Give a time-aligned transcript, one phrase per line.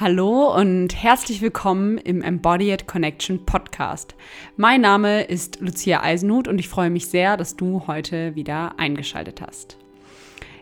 [0.00, 4.14] Hallo und herzlich willkommen im Embodied Connection Podcast.
[4.56, 9.42] Mein Name ist Lucia Eisenhut und ich freue mich sehr, dass du heute wieder eingeschaltet
[9.42, 9.76] hast.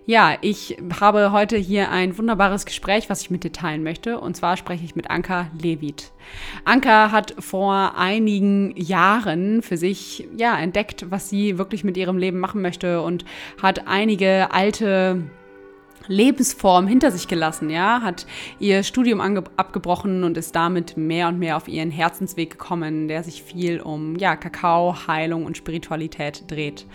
[0.06, 4.18] Ja, ich habe heute hier ein wunderbares Gespräch, was ich mit dir teilen möchte.
[4.18, 6.10] Und zwar spreche ich mit Anka Levit.
[6.64, 12.40] Anka hat vor einigen Jahren für sich ja entdeckt, was sie wirklich mit ihrem Leben
[12.40, 13.24] machen möchte und
[13.62, 15.30] hat einige alte
[16.08, 18.26] Lebensform hinter sich gelassen, ja, hat
[18.58, 23.42] ihr Studium abgebrochen und ist damit mehr und mehr auf ihren Herzensweg gekommen, der sich
[23.42, 26.86] viel um ja, Kakao, Heilung und Spiritualität dreht.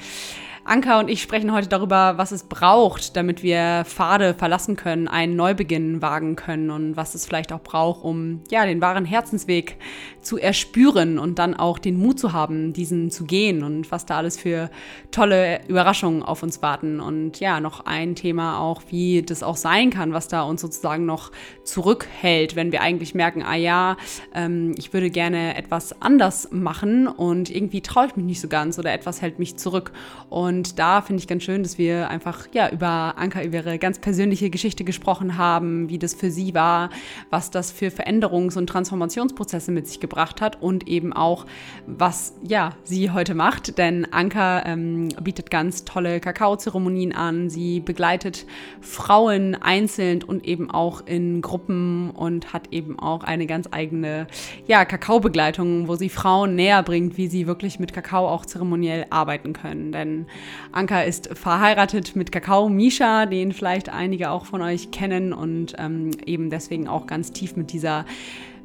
[0.66, 5.36] Anka und ich sprechen heute darüber, was es braucht, damit wir Pfade verlassen können, einen
[5.36, 9.76] Neubeginn wagen können und was es vielleicht auch braucht, um ja, den wahren Herzensweg
[10.22, 14.16] zu erspüren und dann auch den Mut zu haben, diesen zu gehen und was da
[14.16, 14.70] alles für
[15.12, 17.02] tolle Überraschungen auf uns warten.
[17.02, 21.06] Und ja, noch ein Thema auch, wie das auch sein kann, was da uns sozusagen
[21.06, 21.34] noch
[21.66, 23.98] zurückhält, wenn wir eigentlich merken, ah ja,
[24.34, 28.80] ähm, ich würde gerne etwas anders machen und irgendwie traue ich mich nicht so ganz
[28.80, 29.92] oder etwas hält mich zurück.
[30.30, 33.80] Und und da finde ich ganz schön, dass wir einfach ja über Anka, über ihre
[33.80, 36.92] ganz persönliche Geschichte gesprochen haben, wie das für sie war,
[37.32, 41.48] was das für Veränderungs- und Transformationsprozesse mit sich gebracht hat und eben auch,
[41.88, 43.80] was ja sie heute macht.
[43.80, 47.50] Denn Anka ähm, bietet ganz tolle Kakaozeremonien an.
[47.50, 48.46] Sie begleitet
[48.80, 54.28] Frauen einzeln und eben auch in Gruppen und hat eben auch eine ganz eigene
[54.68, 59.54] ja, Kakaobegleitung, wo sie Frauen näher bringt, wie sie wirklich mit Kakao auch zeremoniell arbeiten
[59.54, 59.92] können.
[59.92, 60.28] Denn
[60.72, 66.12] Anka ist verheiratet mit Kakao Misha, den vielleicht einige auch von euch kennen und ähm,
[66.26, 68.06] eben deswegen auch ganz tief mit dieser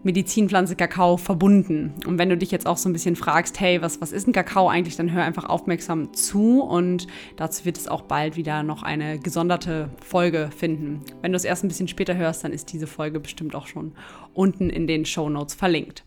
[0.05, 1.95] Medizinpflanze Kakao verbunden.
[2.07, 4.33] Und wenn du dich jetzt auch so ein bisschen fragst, hey, was, was ist ein
[4.33, 8.83] Kakao eigentlich, dann hör einfach aufmerksam zu und dazu wird es auch bald wieder noch
[8.83, 11.01] eine gesonderte Folge finden.
[11.21, 13.93] Wenn du es erst ein bisschen später hörst, dann ist diese Folge bestimmt auch schon
[14.35, 16.05] unten in den Show Notes verlinkt.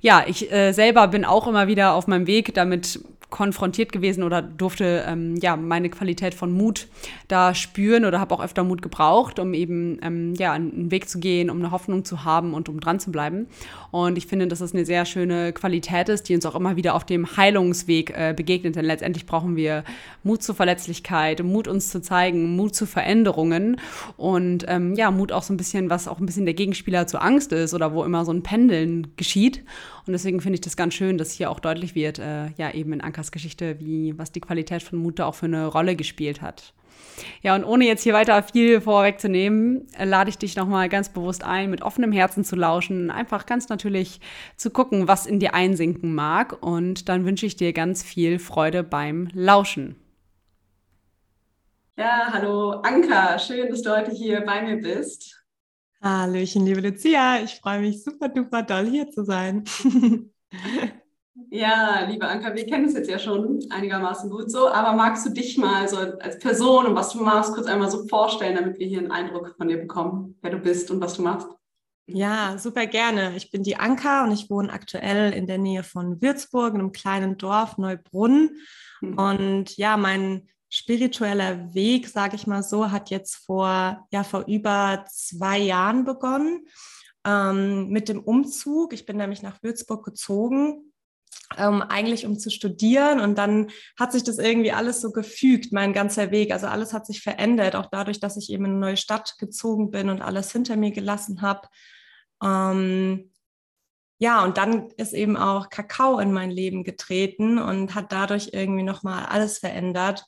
[0.00, 3.00] Ja, ich äh, selber bin auch immer wieder auf meinem Weg damit
[3.34, 6.86] konfrontiert gewesen oder durfte ähm, ja meine Qualität von Mut
[7.26, 11.18] da spüren oder habe auch öfter Mut gebraucht, um eben ähm, ja einen Weg zu
[11.18, 13.48] gehen, um eine Hoffnung zu haben und um dran zu bleiben.
[13.90, 16.94] Und ich finde, dass das eine sehr schöne Qualität ist, die uns auch immer wieder
[16.94, 18.76] auf dem Heilungsweg äh, begegnet.
[18.76, 19.82] Denn letztendlich brauchen wir
[20.22, 23.80] Mut zur Verletzlichkeit, Mut uns zu zeigen, Mut zu Veränderungen
[24.16, 27.20] und ähm, ja Mut auch so ein bisschen, was auch ein bisschen der Gegenspieler zur
[27.20, 29.64] Angst ist oder wo immer so ein Pendeln geschieht.
[30.06, 32.92] Und deswegen finde ich das ganz schön, dass hier auch deutlich wird, äh, ja, eben
[32.92, 36.74] in Ankers Geschichte, wie, was die Qualität von Mut auch für eine Rolle gespielt hat.
[37.42, 41.44] Ja, und ohne jetzt hier weiter viel vorwegzunehmen, äh, lade ich dich nochmal ganz bewusst
[41.44, 44.20] ein, mit offenem Herzen zu lauschen, einfach ganz natürlich
[44.56, 46.62] zu gucken, was in dir einsinken mag.
[46.62, 49.96] Und dann wünsche ich dir ganz viel Freude beim Lauschen.
[51.96, 55.43] Ja, hallo Anka, schön, dass du heute hier bei mir bist.
[56.04, 57.40] Hallöchen, liebe Lucia.
[57.42, 59.64] Ich freue mich super duper doll hier zu sein.
[61.50, 65.30] ja, liebe Anka, wir kennen es jetzt ja schon einigermaßen gut so, aber magst du
[65.30, 68.86] dich mal so als Person und was du machst, kurz einmal so vorstellen, damit wir
[68.86, 71.48] hier einen Eindruck von dir bekommen, wer du bist und was du machst?
[72.06, 73.34] Ja, super gerne.
[73.34, 76.92] Ich bin die Anka und ich wohne aktuell in der Nähe von Würzburg, in einem
[76.92, 78.50] kleinen Dorf Neubrunn.
[79.00, 79.18] Hm.
[79.18, 85.04] Und ja, mein spiritueller Weg, sage ich mal so, hat jetzt vor, ja, vor über
[85.08, 86.66] zwei Jahren begonnen
[87.24, 88.92] ähm, mit dem Umzug.
[88.92, 90.92] Ich bin nämlich nach Würzburg gezogen,
[91.56, 95.92] ähm, eigentlich um zu studieren und dann hat sich das irgendwie alles so gefügt, mein
[95.92, 96.52] ganzer Weg.
[96.52, 99.92] Also alles hat sich verändert, auch dadurch, dass ich eben in eine neue Stadt gezogen
[99.92, 101.68] bin und alles hinter mir gelassen habe.
[102.42, 103.30] Ähm,
[104.18, 108.82] ja, und dann ist eben auch Kakao in mein Leben getreten und hat dadurch irgendwie
[108.82, 110.24] nochmal alles verändert.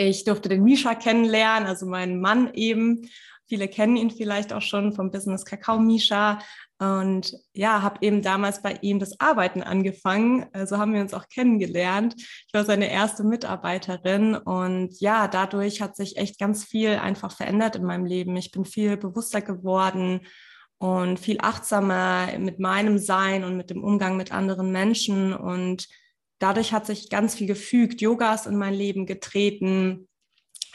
[0.00, 3.10] Ich durfte den Misha kennenlernen, also meinen Mann eben.
[3.48, 6.38] Viele kennen ihn vielleicht auch schon vom Business Kakao Misha.
[6.78, 10.46] Und ja, habe eben damals bei ihm das Arbeiten angefangen.
[10.52, 12.14] Also haben wir uns auch kennengelernt.
[12.16, 17.74] Ich war seine erste Mitarbeiterin und ja, dadurch hat sich echt ganz viel einfach verändert
[17.74, 18.36] in meinem Leben.
[18.36, 20.20] Ich bin viel bewusster geworden
[20.78, 25.88] und viel achtsamer mit meinem Sein und mit dem Umgang mit anderen Menschen und
[26.38, 28.00] dadurch hat sich ganz viel gefügt.
[28.00, 30.08] Yoga ist in mein Leben getreten.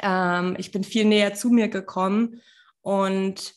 [0.01, 2.41] Ähm, ich bin viel näher zu mir gekommen
[2.81, 3.55] und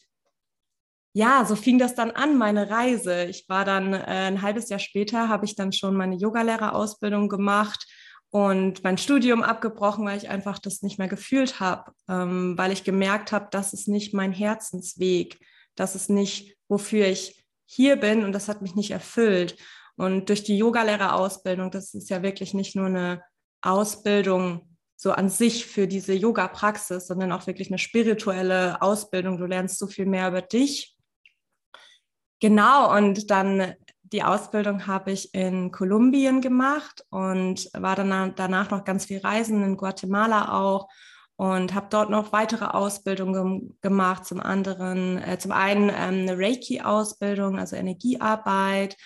[1.12, 3.24] ja, so fing das dann an, meine Reise.
[3.24, 7.86] Ich war dann äh, ein halbes Jahr später, habe ich dann schon meine Yogalehrerausbildung gemacht
[8.28, 12.84] und mein Studium abgebrochen, weil ich einfach das nicht mehr gefühlt habe, ähm, weil ich
[12.84, 15.40] gemerkt habe, das ist nicht mein Herzensweg,
[15.74, 19.56] das ist nicht, wofür ich hier bin und das hat mich nicht erfüllt.
[19.96, 23.22] Und durch die Yogalehrerausbildung, das ist ja wirklich nicht nur eine
[23.62, 29.38] Ausbildung so an sich für diese Yoga-Praxis, sondern auch wirklich eine spirituelle Ausbildung.
[29.38, 30.96] Du lernst so viel mehr über dich
[32.40, 38.84] Genau, und dann die Ausbildung habe ich in Kolumbien gemacht und war dann danach noch
[38.84, 40.86] ganz viel reisen, in Guatemala auch
[41.36, 44.26] und habe dort noch weitere Ausbildungen gemacht.
[44.26, 48.96] Zum anderen, äh, zum einen ähm, eine Reiki-Ausbildung, also Energiearbeit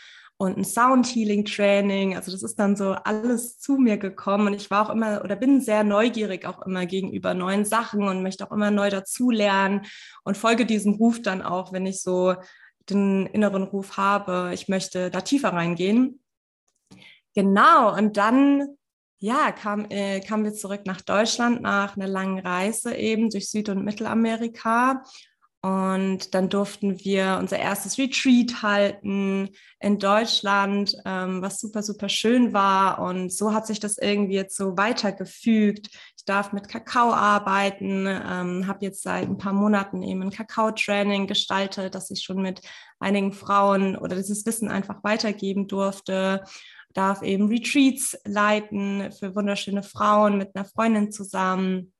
[0.40, 2.16] und ein Sound Healing Training.
[2.16, 5.36] Also das ist dann so alles zu mir gekommen und ich war auch immer oder
[5.36, 9.82] bin sehr neugierig auch immer gegenüber neuen Sachen und möchte auch immer neu dazulernen
[10.24, 12.36] und folge diesem Ruf dann auch, wenn ich so
[12.88, 16.22] den inneren Ruf habe, ich möchte da tiefer reingehen.
[17.34, 18.78] Genau, und dann
[19.18, 23.68] ja, kam, äh, kamen wir zurück nach Deutschland nach einer langen Reise eben durch Süd-
[23.68, 25.02] und Mittelamerika.
[25.62, 32.54] Und dann durften wir unser erstes Retreat halten in Deutschland, ähm, was super, super schön
[32.54, 33.00] war.
[33.00, 35.88] Und so hat sich das irgendwie jetzt so weitergefügt.
[36.16, 41.26] Ich darf mit Kakao arbeiten, ähm, habe jetzt seit ein paar Monaten eben ein Kakao-Training
[41.26, 42.62] gestaltet, dass ich schon mit
[42.98, 46.42] einigen Frauen oder dieses Wissen einfach weitergeben durfte
[46.92, 51.92] darf eben Retreats leiten für wunderschöne Frauen mit einer Freundin zusammen.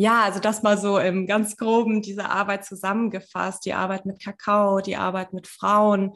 [0.00, 4.80] Ja, also das mal so im ganz groben diese Arbeit zusammengefasst, die Arbeit mit Kakao,
[4.80, 6.12] die Arbeit mit Frauen.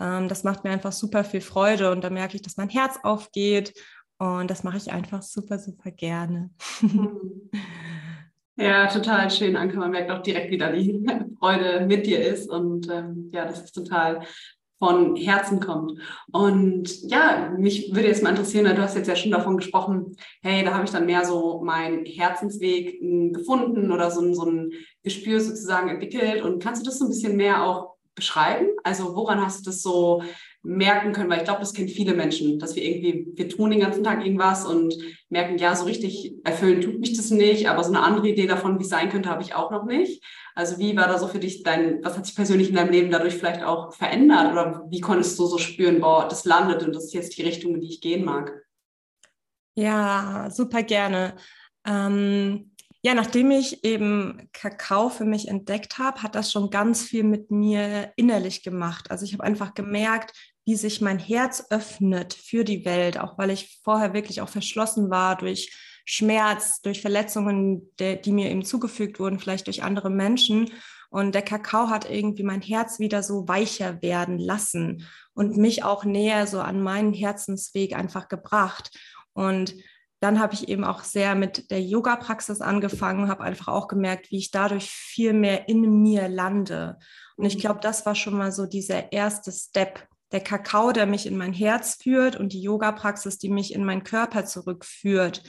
[0.00, 2.98] Ähm, das macht mir einfach super viel Freude und da merke ich, dass mein Herz
[3.04, 3.72] aufgeht
[4.18, 6.50] und das mache ich einfach super, super gerne.
[8.56, 9.78] Ja, total schön, Anke.
[9.78, 11.02] Man merkt auch direkt, wie da die
[11.38, 12.50] Freude mit dir ist.
[12.50, 14.20] Und ähm, ja, das ist total
[14.80, 16.00] von Herzen kommt.
[16.32, 20.64] Und ja, mich würde jetzt mal interessieren, du hast jetzt ja schon davon gesprochen, hey,
[20.64, 24.72] da habe ich dann mehr so meinen Herzensweg hm, gefunden oder so, so ein
[25.04, 26.42] Gespür sozusagen entwickelt.
[26.42, 28.68] Und kannst du das so ein bisschen mehr auch beschreiben?
[28.82, 30.22] Also woran hast du das so
[30.62, 33.80] merken können, weil ich glaube, das kennen viele Menschen, dass wir irgendwie, wir tun den
[33.80, 34.94] ganzen Tag irgendwas und
[35.30, 38.78] merken, ja, so richtig erfüllen tut mich das nicht, aber so eine andere Idee davon,
[38.78, 40.22] wie es sein könnte, habe ich auch noch nicht.
[40.54, 43.10] Also wie war da so für dich dein, was hat sich persönlich in deinem Leben
[43.10, 47.04] dadurch vielleicht auch verändert oder wie konntest du so spüren, boah, das landet und das
[47.04, 48.52] ist jetzt die Richtung, in die ich gehen mag?
[49.76, 51.36] Ja, super gerne.
[51.86, 52.70] Ähm,
[53.02, 57.50] ja, nachdem ich eben Kakao für mich entdeckt habe, hat das schon ganz viel mit
[57.50, 59.10] mir innerlich gemacht.
[59.10, 60.34] Also ich habe einfach gemerkt,
[60.70, 65.10] wie sich mein Herz öffnet für die Welt, auch weil ich vorher wirklich auch verschlossen
[65.10, 70.70] war durch Schmerz, durch Verletzungen, die, die mir eben zugefügt wurden, vielleicht durch andere Menschen.
[71.08, 76.04] Und der Kakao hat irgendwie mein Herz wieder so weicher werden lassen und mich auch
[76.04, 78.96] näher so an meinen Herzensweg einfach gebracht.
[79.32, 79.74] Und
[80.20, 84.38] dann habe ich eben auch sehr mit der Yoga-Praxis angefangen, habe einfach auch gemerkt, wie
[84.38, 86.96] ich dadurch viel mehr in mir lande.
[87.34, 87.60] Und ich mhm.
[87.60, 90.06] glaube, das war schon mal so dieser erste Step.
[90.32, 94.04] Der Kakao, der mich in mein Herz führt und die Yoga-Praxis, die mich in meinen
[94.04, 95.42] Körper zurückführt.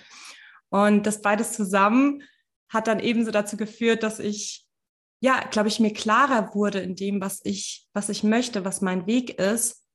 [0.70, 2.24] Und das beides zusammen
[2.70, 4.66] hat dann ebenso dazu geführt, dass ich,
[5.20, 9.06] ja, glaube ich, mir klarer wurde in dem, was ich, was ich möchte, was mein
[9.06, 9.86] Weg ist.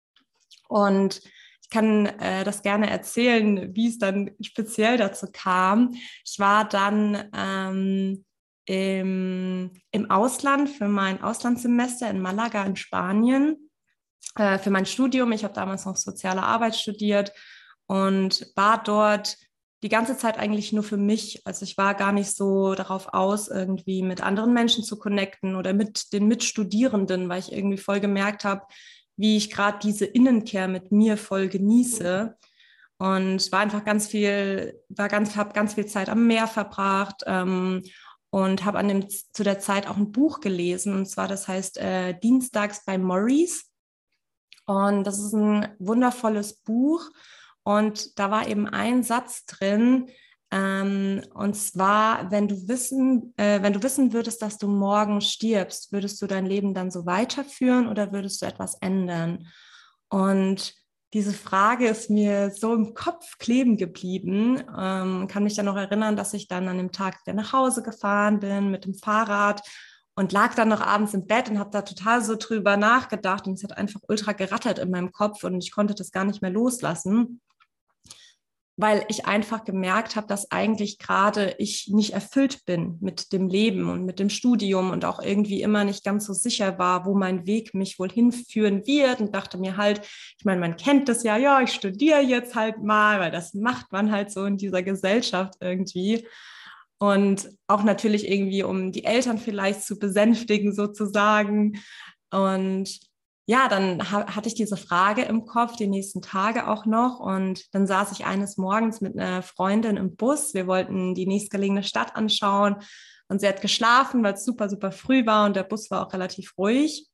[0.69, 1.23] Und
[1.63, 5.95] ich kann äh, das gerne erzählen, wie es dann speziell dazu kam.
[6.25, 8.25] Ich war dann ähm,
[8.67, 13.66] im, im Ausland für mein Auslandssemester in Malaga in Spanien
[14.37, 15.33] äh, für mein Studium.
[15.33, 17.33] Ich habe damals noch soziale Arbeit studiert
[17.87, 19.37] und war dort
[19.83, 21.43] die ganze Zeit eigentlich nur für mich.
[21.45, 25.75] Also ich war gar nicht so darauf aus, irgendwie mit anderen Menschen zu connecten oder
[25.75, 28.63] mit den Mitstudierenden, weil ich irgendwie voll gemerkt habe,
[29.17, 32.37] wie ich gerade diese Innenkehr mit mir voll genieße.
[32.99, 37.83] Und war einfach ganz viel, war ganz, habe ganz viel Zeit am Meer verbracht ähm,
[38.31, 40.95] und habe an dem zu der Zeit auch ein Buch gelesen.
[40.95, 43.66] Und zwar, das heißt äh, Dienstags bei Maurice.
[44.67, 47.11] Und das ist ein wundervolles Buch.
[47.63, 50.09] Und da war eben ein Satz drin,
[50.53, 55.93] ähm, und zwar, wenn du wissen, äh, wenn du wissen würdest, dass du morgen stirbst,
[55.93, 59.49] würdest du dein Leben dann so weiterführen oder würdest du etwas ändern?
[60.09, 60.75] Und
[61.15, 64.63] diese Frage ist mir so im Kopf kleben geblieben.
[64.79, 67.83] Ähm, kann mich dann noch erinnern, dass ich dann an dem Tag wieder nach Hause
[67.83, 69.63] gefahren bin mit dem Fahrrad
[70.17, 73.55] und lag dann noch abends im Bett und habe da total so drüber nachgedacht und
[73.55, 76.51] es hat einfach ultra gerattert in meinem Kopf und ich konnte das gar nicht mehr
[76.51, 77.41] loslassen
[78.77, 83.89] weil ich einfach gemerkt habe, dass eigentlich gerade ich nicht erfüllt bin mit dem Leben
[83.89, 87.47] und mit dem Studium und auch irgendwie immer nicht ganz so sicher war, wo mein
[87.47, 90.03] Weg mich wohl hinführen wird und dachte mir halt,
[90.39, 93.93] ich meine, man kennt das ja, ja, ich studiere jetzt halt mal, weil das macht
[93.93, 96.27] man halt so in dieser Gesellschaft irgendwie.
[96.99, 101.83] Und auch natürlich irgendwie, um die Eltern vielleicht zu besänftigen sozusagen.
[102.31, 103.01] Und
[103.49, 107.73] ja, dann ha hatte ich diese Frage im Kopf die nächsten Tage auch noch und
[107.73, 110.53] dann saß ich eines Morgens mit einer Freundin im Bus.
[110.53, 112.77] Wir wollten die nächstgelegene Stadt anschauen
[113.29, 116.13] und sie hat geschlafen, weil es super, super früh war und der Bus war auch
[116.13, 117.07] relativ ruhig.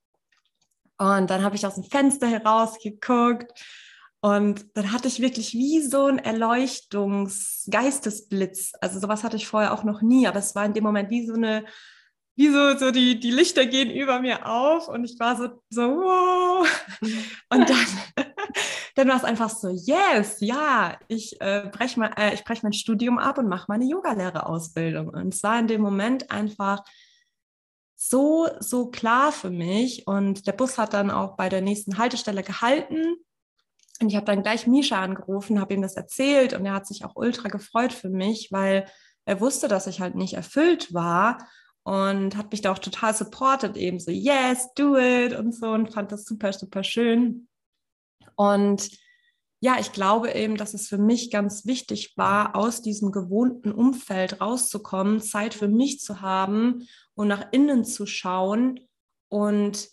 [0.96, 3.52] Und dann habe ich aus dem Fenster herausgeguckt
[4.24, 8.70] und dann hatte ich wirklich wie so ein Erleuchtungsgeistesblitz.
[8.80, 11.26] Also sowas hatte ich vorher auch noch nie, aber es war in dem Moment wie
[11.26, 11.64] so eine,
[12.36, 15.82] wie so, so die, die Lichter gehen über mir auf und ich war so, so
[15.82, 16.84] wow.
[17.50, 17.84] Und dann,
[18.94, 23.18] dann war es einfach so, yes, ja, ich äh, breche mein, äh, brech mein Studium
[23.18, 25.08] ab und mache meine Yogalehrerausbildung.
[25.08, 26.84] Und es war in dem Moment einfach
[27.96, 30.06] so, so klar für mich.
[30.06, 33.16] Und der Bus hat dann auch bei der nächsten Haltestelle gehalten.
[34.02, 37.04] Und ich habe dann gleich Misha angerufen, habe ihm das erzählt und er hat sich
[37.04, 38.86] auch ultra gefreut für mich, weil
[39.24, 41.38] er wusste, dass ich halt nicht erfüllt war
[41.84, 45.92] und hat mich da auch total supportet, eben so, yes, do it und so und
[45.92, 47.46] fand das super, super schön.
[48.34, 48.90] Und
[49.60, 54.40] ja, ich glaube eben, dass es für mich ganz wichtig war, aus diesem gewohnten Umfeld
[54.40, 58.80] rauszukommen, Zeit für mich zu haben und nach innen zu schauen
[59.28, 59.88] und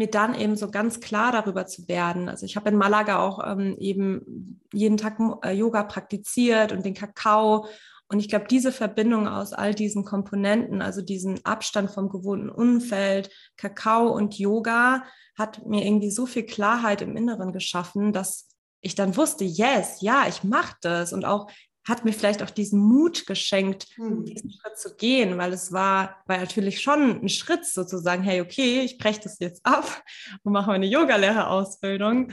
[0.00, 2.30] mir dann eben so ganz klar darüber zu werden.
[2.30, 6.94] Also ich habe in Malaga auch ähm, eben jeden Tag äh, Yoga praktiziert und den
[6.94, 7.66] Kakao.
[8.08, 13.30] Und ich glaube, diese Verbindung aus all diesen Komponenten, also diesen Abstand vom gewohnten Umfeld,
[13.58, 15.04] Kakao und Yoga,
[15.38, 18.48] hat mir irgendwie so viel Klarheit im Inneren geschaffen, dass
[18.80, 21.12] ich dann wusste, yes, ja, ich mache das.
[21.12, 21.50] Und auch
[21.90, 24.24] hat mir vielleicht auch diesen Mut geschenkt, hm.
[24.24, 28.80] diesen Schritt zu gehen, weil es war, war natürlich schon ein Schritt sozusagen, hey, okay,
[28.80, 30.02] ich breche das jetzt ab
[30.42, 32.32] und mache meine Yogalehrerausbildung.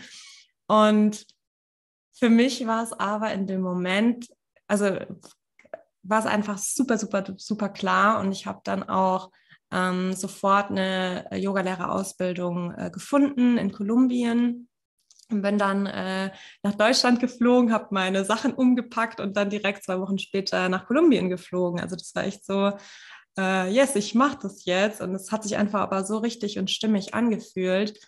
[0.68, 1.26] Und
[2.14, 4.28] für mich war es aber in dem Moment,
[4.68, 4.98] also
[6.04, 9.32] war es einfach super, super, super klar und ich habe dann auch
[9.72, 14.70] ähm, sofort eine Yogalehrerausbildung äh, gefunden in Kolumbien
[15.30, 16.32] und bin dann äh,
[16.64, 21.30] nach Deutschland geflogen, habe meine Sachen umgepackt und dann direkt zwei Wochen später nach Kolumbien
[21.30, 21.82] geflogen.
[21.82, 22.72] Also das war echt so,
[23.38, 25.02] äh, yes, ich mache das jetzt.
[25.02, 28.00] Und es hat sich einfach aber so richtig und stimmig angefühlt.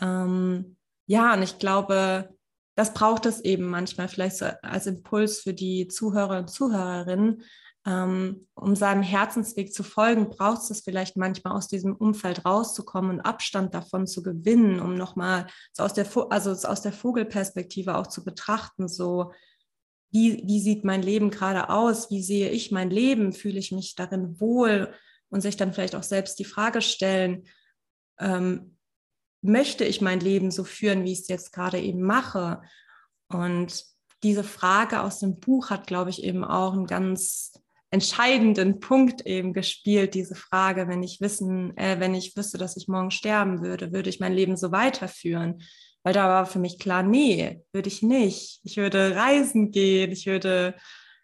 [0.00, 2.30] Ähm, ja, und ich glaube,
[2.74, 7.42] das braucht es eben manchmal vielleicht so als Impuls für die Zuhörer und Zuhörerinnen,
[7.86, 13.74] um seinem Herzensweg zu folgen, braucht es vielleicht manchmal aus diesem Umfeld rauszukommen und Abstand
[13.74, 18.88] davon zu gewinnen, um nochmal so aus der, also aus der Vogelperspektive auch zu betrachten,
[18.88, 19.30] so
[20.10, 23.94] wie, wie sieht mein Leben gerade aus, wie sehe ich mein Leben, fühle ich mich
[23.94, 24.92] darin wohl?
[25.28, 27.44] Und sich dann vielleicht auch selbst die Frage stellen,
[28.18, 28.78] ähm,
[29.42, 32.62] möchte ich mein Leben so führen, wie ich es jetzt gerade eben mache?
[33.28, 33.84] Und
[34.22, 37.52] diese Frage aus dem Buch hat, glaube ich, eben auch einen ganz
[37.96, 42.88] entscheidenden Punkt eben gespielt, diese Frage, wenn ich wissen, äh, wenn ich wüsste, dass ich
[42.88, 45.62] morgen sterben würde, würde ich mein Leben so weiterführen?
[46.02, 48.60] Weil da war für mich klar, nee, würde ich nicht.
[48.64, 50.74] Ich würde reisen gehen, ich würde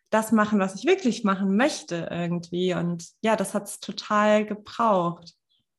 [0.09, 2.73] das machen, was ich wirklich machen möchte irgendwie.
[2.73, 5.35] Und ja, das hat es total gebraucht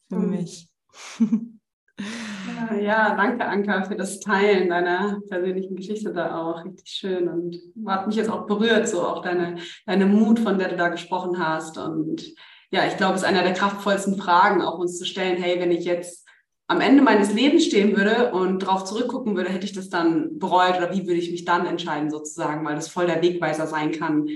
[0.09, 0.29] für mhm.
[0.29, 0.69] mich.
[2.79, 6.65] Ja, danke Anka für das Teilen deiner persönlichen Geschichte da auch.
[6.65, 10.69] Richtig schön und hat mich jetzt auch berührt, so auch deine, deine Mut, von der
[10.69, 11.77] du da gesprochen hast.
[11.77, 12.33] Und
[12.71, 15.71] ja, ich glaube, es ist einer der kraftvollsten Fragen, auch uns zu stellen, hey, wenn
[15.71, 16.27] ich jetzt
[16.67, 20.77] am Ende meines Lebens stehen würde und darauf zurückgucken würde, hätte ich das dann bereut
[20.77, 24.27] oder wie würde ich mich dann entscheiden sozusagen, weil das voll der Wegweiser sein kann.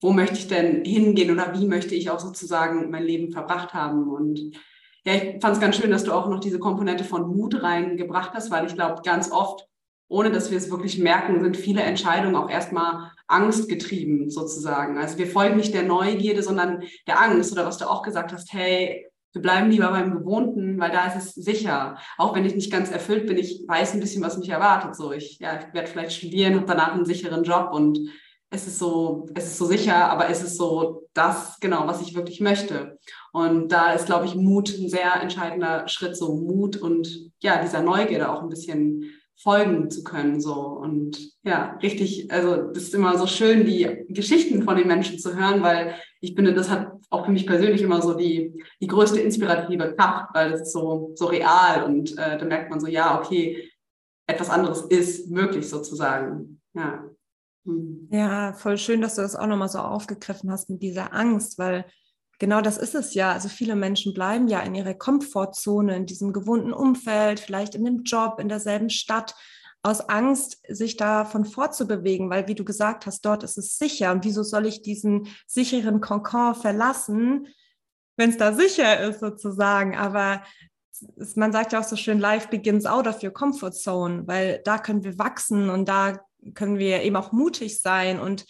[0.00, 4.08] Wo möchte ich denn hingehen oder wie möchte ich auch sozusagen mein Leben verbracht haben?
[4.08, 4.56] Und
[5.04, 8.32] ja, ich fand es ganz schön, dass du auch noch diese Komponente von Mut reingebracht
[8.34, 9.66] hast, weil ich glaube, ganz oft,
[10.08, 14.98] ohne dass wir es wirklich merken, sind viele Entscheidungen auch erstmal angstgetrieben sozusagen.
[14.98, 18.52] Also wir folgen nicht der Neugierde, sondern der Angst oder was du auch gesagt hast,
[18.52, 21.96] hey, wir bleiben lieber beim Gewohnten, weil da ist es sicher.
[22.18, 24.96] Auch wenn ich nicht ganz erfüllt bin, ich weiß ein bisschen, was mich erwartet.
[24.96, 27.98] So, ich, ja, ich werde vielleicht studieren, habe danach einen sicheren Job und
[28.50, 32.16] es ist so, es ist so sicher, aber es ist so das, genau, was ich
[32.16, 32.98] wirklich möchte.
[33.32, 37.82] Und da ist, glaube ich, Mut ein sehr entscheidender Schritt, so Mut und ja, dieser
[37.82, 39.04] Neugierde auch ein bisschen
[39.42, 40.54] folgen zu können, so.
[40.54, 45.34] Und ja, richtig, also, das ist immer so schön, die Geschichten von den Menschen zu
[45.34, 49.20] hören, weil ich finde, das hat auch für mich persönlich immer so die, die größte
[49.20, 53.18] inspirative Kraft, weil das ist so, so real und äh, da merkt man so, ja,
[53.18, 53.70] okay,
[54.26, 56.60] etwas anderes ist möglich sozusagen.
[56.74, 57.04] Ja.
[57.64, 58.08] Hm.
[58.10, 61.84] Ja, voll schön, dass du das auch nochmal so aufgegriffen hast mit dieser Angst, weil
[62.40, 63.32] genau das ist es ja.
[63.32, 68.02] Also viele Menschen bleiben ja in ihrer Komfortzone, in diesem gewohnten Umfeld, vielleicht in dem
[68.02, 69.36] Job, in derselben Stadt,
[69.82, 74.12] aus Angst, sich davon fortzubewegen, weil, wie du gesagt hast, dort ist es sicher.
[74.12, 77.46] Und wieso soll ich diesen sicheren Konkord verlassen,
[78.16, 79.96] wenn es da sicher ist, sozusagen?
[79.96, 80.42] Aber
[81.34, 84.76] man sagt ja auch so schön, life begins out of your comfort zone, weil da
[84.76, 86.20] können wir wachsen und da
[86.52, 88.44] können wir eben auch mutig sein und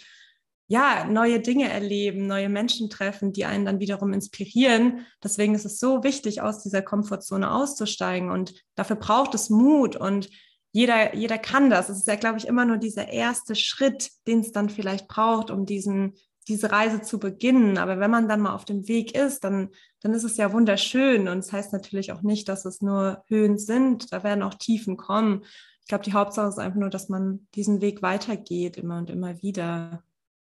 [0.71, 5.05] ja, neue Dinge erleben, neue Menschen treffen, die einen dann wiederum inspirieren.
[5.21, 8.31] Deswegen ist es so wichtig, aus dieser Komfortzone auszusteigen.
[8.31, 9.97] Und dafür braucht es Mut.
[9.97, 10.31] Und
[10.71, 11.89] jeder, jeder kann das.
[11.89, 15.51] Es ist ja, glaube ich, immer nur dieser erste Schritt, den es dann vielleicht braucht,
[15.51, 16.15] um diesen,
[16.47, 17.77] diese Reise zu beginnen.
[17.77, 19.71] Aber wenn man dann mal auf dem Weg ist, dann,
[20.03, 21.27] dann ist es ja wunderschön.
[21.27, 24.13] Und es das heißt natürlich auch nicht, dass es nur Höhen sind.
[24.13, 25.43] Da werden auch Tiefen kommen.
[25.81, 29.43] Ich glaube, die Hauptsache ist einfach nur, dass man diesen Weg weitergeht, immer und immer
[29.43, 30.05] wieder.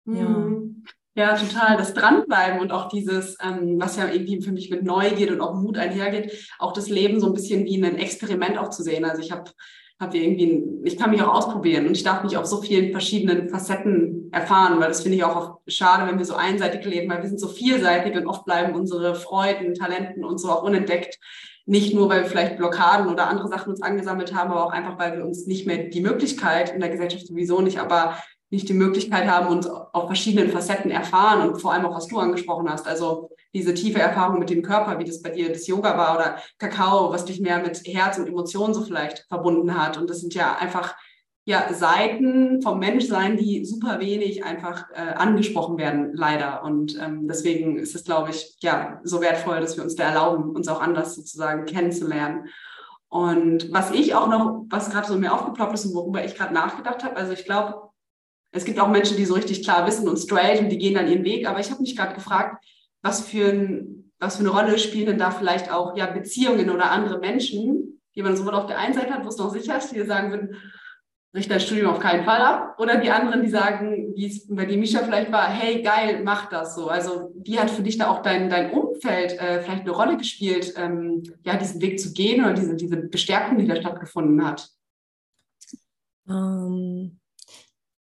[0.06, 0.52] Ja.
[1.16, 1.78] Ja, total.
[1.78, 5.54] Das Dranbleiben und auch dieses, ähm, was ja irgendwie für mich mit Neugier und auch
[5.54, 9.06] Mut einhergeht, auch das Leben so ein bisschen wie ein Experiment auch zu sehen.
[9.06, 9.50] Also ich habe
[9.98, 13.48] hab irgendwie, ich kann mich auch ausprobieren und ich darf mich auf so vielen verschiedenen
[13.48, 17.28] Facetten erfahren, weil das finde ich auch schade, wenn wir so einseitig leben, weil wir
[17.30, 21.18] sind so vielseitig und oft bleiben unsere Freuden, Talenten und so auch unentdeckt.
[21.64, 24.98] Nicht nur, weil wir vielleicht Blockaden oder andere Sachen uns angesammelt haben, aber auch einfach,
[24.98, 28.18] weil wir uns nicht mehr die Möglichkeit in der Gesellschaft sowieso nicht, aber
[28.50, 32.18] nicht die Möglichkeit haben und auf verschiedenen Facetten erfahren und vor allem auch, was du
[32.18, 35.96] angesprochen hast, also diese tiefe Erfahrung mit dem Körper, wie das bei dir das Yoga
[35.96, 39.98] war oder Kakao, was dich mehr mit Herz und Emotionen so vielleicht verbunden hat.
[39.98, 40.94] Und das sind ja einfach
[41.48, 46.64] ja, Seiten vom Menschsein, die super wenig einfach äh, angesprochen werden, leider.
[46.64, 50.50] Und ähm, deswegen ist es, glaube ich, ja, so wertvoll, dass wir uns da erlauben,
[50.50, 52.48] uns auch anders sozusagen kennenzulernen.
[53.08, 56.52] Und was ich auch noch, was gerade so mir aufgeploppt ist und worüber ich gerade
[56.52, 57.85] nachgedacht habe, also ich glaube,
[58.56, 61.08] es gibt auch Menschen, die so richtig klar wissen und straight und die gehen dann
[61.08, 61.46] ihren Weg.
[61.46, 62.64] Aber ich habe mich gerade gefragt,
[63.02, 66.90] was für, ein, was für eine Rolle spielen denn da vielleicht auch ja, Beziehungen oder
[66.90, 69.94] andere Menschen, die man sowohl auf der einen Seite hat, wo es noch sicher ist,
[69.94, 70.56] die sagen würden,
[71.34, 72.76] richte dein Studium auf keinen Fall ab.
[72.78, 76.48] Oder die anderen, die sagen, wie es bei dir Misha vielleicht war, hey, geil, mach
[76.48, 76.88] das so.
[76.88, 80.72] Also wie hat für dich da auch dein, dein Umfeld äh, vielleicht eine Rolle gespielt,
[80.78, 84.70] ähm, ja, diesen Weg zu gehen oder diese, diese Bestärkung, die da stattgefunden hat?
[86.26, 87.20] Ähm,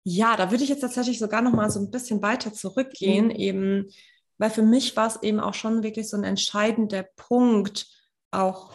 [0.04, 3.36] ja, da würde ich jetzt tatsächlich sogar noch mal so ein bisschen weiter zurückgehen, mhm.
[3.36, 3.86] eben,
[4.38, 7.86] weil für mich war es eben auch schon wirklich so ein entscheidender Punkt,
[8.30, 8.72] auch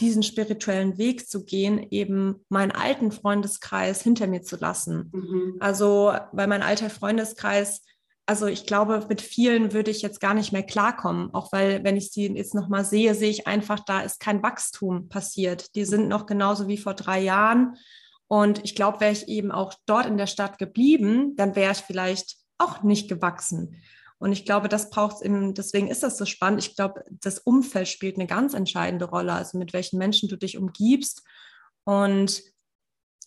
[0.00, 5.10] diesen spirituellen Weg zu gehen, eben meinen alten Freundeskreis hinter mir zu lassen.
[5.12, 5.56] Mhm.
[5.60, 7.82] Also, weil mein alter Freundeskreis,
[8.24, 11.98] also ich glaube, mit vielen würde ich jetzt gar nicht mehr klarkommen, auch weil, wenn
[11.98, 15.74] ich sie jetzt nochmal sehe, sehe ich einfach, da ist kein Wachstum passiert.
[15.74, 17.76] Die sind noch genauso wie vor drei Jahren.
[18.32, 21.78] Und ich glaube, wäre ich eben auch dort in der Stadt geblieben, dann wäre ich
[21.78, 23.82] vielleicht auch nicht gewachsen.
[24.18, 26.64] Und ich glaube, das braucht es eben, deswegen ist das so spannend.
[26.64, 30.56] Ich glaube, das Umfeld spielt eine ganz entscheidende Rolle, also mit welchen Menschen du dich
[30.58, 31.24] umgibst.
[31.82, 32.40] Und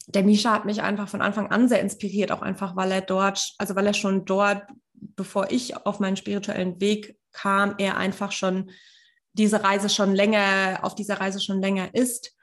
[0.08, 3.56] der Misha hat mich einfach von Anfang an sehr inspiriert, auch einfach, weil er dort,
[3.58, 4.64] also weil er schon dort,
[4.94, 8.72] bevor ich auf meinen spirituellen Weg kam, er einfach schon
[9.34, 12.38] diese Reise schon länger, auf dieser Reise schon länger ist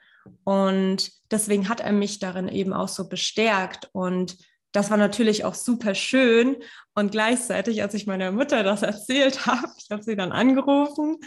[0.44, 3.88] und deswegen hat er mich darin eben auch so bestärkt.
[3.92, 4.36] Und
[4.72, 6.56] das war natürlich auch super schön.
[6.94, 11.18] Und gleichzeitig, als ich meiner Mutter das erzählt habe, ich habe sie dann angerufen,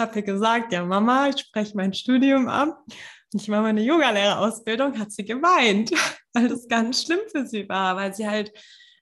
[0.00, 2.84] habe ihr gesagt, ja Mama, ich spreche mein Studium ab.
[3.32, 5.90] Und ich mache meine Yogalehrerausbildung, hat sie geweint,
[6.34, 8.52] weil das ganz schlimm für sie war, weil sie halt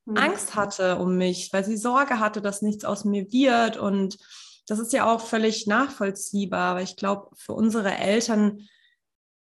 [0.04, 0.16] mhm.
[0.16, 3.76] Angst hatte um mich, weil sie Sorge hatte, dass nichts aus mir wird.
[3.76, 4.18] Und
[4.66, 8.68] das ist ja auch völlig nachvollziehbar, weil ich glaube, für unsere Eltern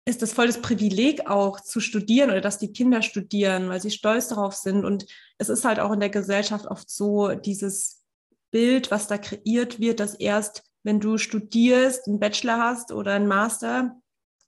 [0.09, 3.91] ist das voll das Privileg auch zu studieren oder dass die Kinder studieren, weil sie
[3.91, 4.83] stolz darauf sind.
[4.83, 5.05] Und
[5.37, 8.03] es ist halt auch in der Gesellschaft oft so, dieses
[8.51, 13.27] Bild, was da kreiert wird, dass erst, wenn du studierst, einen Bachelor hast oder einen
[13.27, 13.95] Master,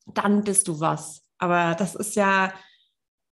[0.07, 1.21] dann bist du was.
[1.37, 2.51] Aber das ist ja,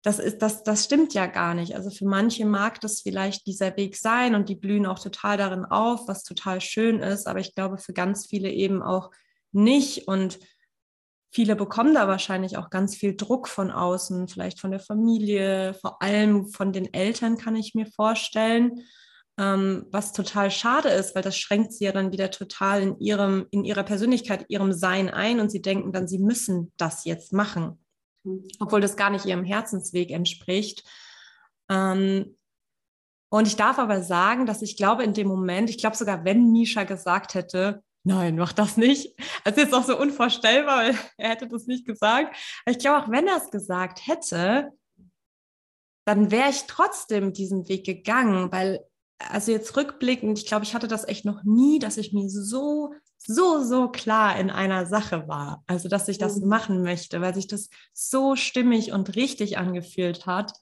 [0.03, 1.75] das ist, das, das stimmt ja gar nicht.
[1.75, 5.65] Also für manche mag das vielleicht dieser Weg sein und die blühen auch total darin
[5.65, 7.27] auf, was total schön ist.
[7.27, 9.09] Aber ich glaube, für ganz viele eben auch
[9.51, 10.07] nicht.
[10.07, 10.39] Und
[11.31, 16.01] viele bekommen da wahrscheinlich auch ganz viel Druck von außen, vielleicht von der Familie, vor
[16.01, 18.81] allem von den Eltern, kann ich mir vorstellen.
[19.37, 23.47] Ähm, was total schade ist, weil das schränkt sie ja dann wieder total in ihrem,
[23.51, 27.79] in ihrer Persönlichkeit, ihrem Sein ein und sie denken dann, sie müssen das jetzt machen,
[28.23, 28.45] mhm.
[28.59, 30.83] obwohl das gar nicht ihrem Herzensweg entspricht.
[31.69, 32.35] Ähm,
[33.31, 36.51] und ich darf aber sagen, dass ich glaube, in dem Moment, ich glaube sogar, wenn
[36.51, 39.13] Misha gesagt hätte, nein, mach das nicht.
[39.43, 42.35] Das ist jetzt auch so unvorstellbar, weil er hätte das nicht gesagt.
[42.65, 44.71] Aber ich glaube, auch wenn er es gesagt hätte,
[46.05, 48.83] dann wäre ich trotzdem diesen Weg gegangen, weil,
[49.19, 52.93] also jetzt rückblickend, ich glaube, ich hatte das echt noch nie, dass ich mir so,
[53.17, 55.63] so, so klar in einer Sache war.
[55.67, 56.47] Also, dass ich das mhm.
[56.47, 60.53] machen möchte, weil sich das so stimmig und richtig angefühlt hat.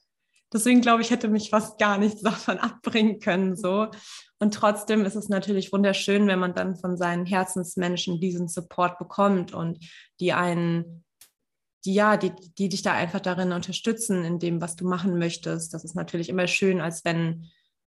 [0.52, 3.88] Deswegen glaube ich, hätte mich fast gar nichts davon abbringen können, so.
[4.38, 9.52] Und trotzdem ist es natürlich wunderschön, wenn man dann von seinen Herzensmenschen diesen Support bekommt
[9.52, 9.84] und
[10.20, 11.04] die einen,
[11.84, 15.74] die ja, die, die dich da einfach darin unterstützen, in dem, was du machen möchtest.
[15.74, 17.50] Das ist natürlich immer schön, als wenn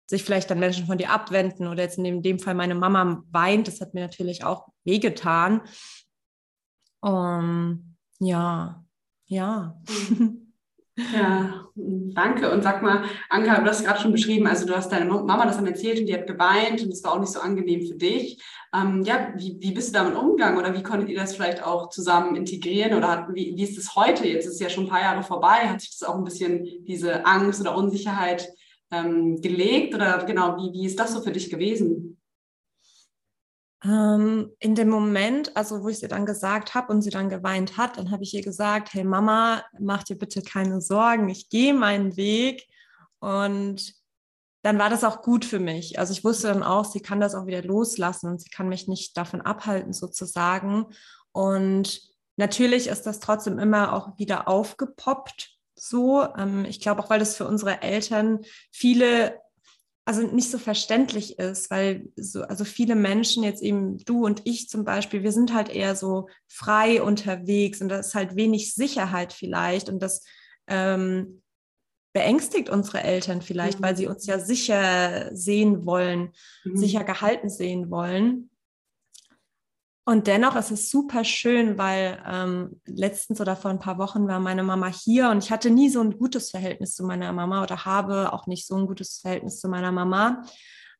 [0.07, 3.67] sich vielleicht dann Menschen von dir abwenden oder jetzt in dem, Fall meine Mama weint,
[3.67, 5.61] das hat mir natürlich auch wehgetan.
[7.01, 8.83] Um, ja,
[9.25, 9.81] ja.
[10.97, 12.49] Ja, danke.
[12.51, 15.57] Und sag mal, Anka, du hast gerade schon beschrieben, also du hast deine Mama das
[15.57, 18.41] dann erzählt und die hat geweint und es war auch nicht so angenehm für dich.
[18.73, 21.89] Ähm, ja, wie, wie bist du damit umgegangen oder wie konntet ihr das vielleicht auch
[21.89, 24.25] zusammen integrieren oder hat, wie, wie ist es heute?
[24.25, 25.67] Jetzt ist es ja schon ein paar Jahre vorbei.
[25.67, 28.47] Hat sich das auch ein bisschen diese Angst oder Unsicherheit
[28.91, 32.17] ähm, gelegt oder genau, wie, wie ist das so für dich gewesen?
[33.85, 37.77] Ähm, in dem Moment, also wo ich sie dann gesagt habe und sie dann geweint
[37.77, 41.73] hat, dann habe ich ihr gesagt, hey Mama, mach dir bitte keine Sorgen, ich gehe
[41.73, 42.65] meinen Weg.
[43.19, 43.93] Und
[44.63, 45.99] dann war das auch gut für mich.
[45.99, 48.87] Also ich wusste dann auch, sie kann das auch wieder loslassen und sie kann mich
[48.87, 50.87] nicht davon abhalten sozusagen.
[51.31, 52.01] Und
[52.37, 55.51] natürlich ist das trotzdem immer auch wieder aufgepoppt.
[55.75, 58.39] So, ähm, ich glaube auch, weil das für unsere Eltern
[58.71, 59.39] viele
[60.05, 64.69] also nicht so verständlich ist, weil so, also viele Menschen, jetzt eben du und ich
[64.69, 69.33] zum Beispiel, wir sind halt eher so frei unterwegs und da ist halt wenig Sicherheit
[69.33, 70.23] vielleicht und das
[70.67, 71.41] ähm,
[72.13, 73.83] beängstigt unsere Eltern vielleicht, mhm.
[73.83, 76.77] weil sie uns ja sicher sehen wollen, mhm.
[76.77, 78.51] sicher gehalten sehen wollen.
[80.07, 84.39] Und dennoch ist es super schön, weil ähm, letztens oder vor ein paar Wochen war
[84.39, 87.85] meine Mama hier und ich hatte nie so ein gutes Verhältnis zu meiner Mama oder
[87.85, 90.43] habe auch nicht so ein gutes Verhältnis zu meiner Mama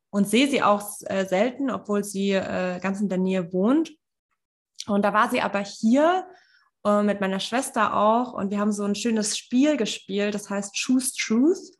[0.10, 3.92] und sehe sie auch äh, selten, obwohl sie äh, ganz in der Nähe wohnt.
[4.88, 6.28] Und da war sie aber hier
[6.84, 10.76] äh, mit meiner Schwester auch und wir haben so ein schönes Spiel gespielt, das heißt
[10.76, 11.76] Choose Truth.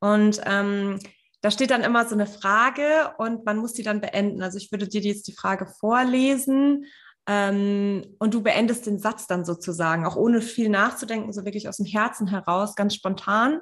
[0.00, 0.98] Und ähm,
[1.42, 4.42] da steht dann immer so eine Frage und man muss die dann beenden.
[4.42, 6.84] Also ich würde dir jetzt die Frage vorlesen
[7.26, 11.78] ähm, und du beendest den Satz dann sozusagen, auch ohne viel nachzudenken, so wirklich aus
[11.78, 13.60] dem Herzen heraus, ganz spontan.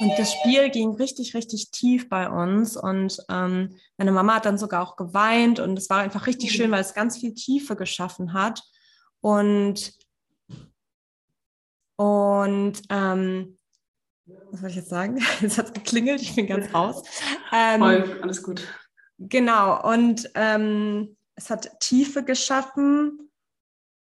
[0.00, 2.76] Und das Spiel ging richtig, richtig tief bei uns.
[2.76, 5.58] Und ähm, meine Mama hat dann sogar auch geweint.
[5.58, 8.62] Und es war einfach richtig schön, weil es ganz viel Tiefe geschaffen hat.
[9.20, 9.92] Und,
[11.96, 13.57] und ähm,
[14.50, 15.18] was soll ich jetzt sagen?
[15.40, 17.02] Jetzt hat es geklingelt, ich bin ganz raus.
[17.52, 18.66] Ähm, Voll, alles gut.
[19.18, 23.30] Genau, und ähm, es hat Tiefe geschaffen.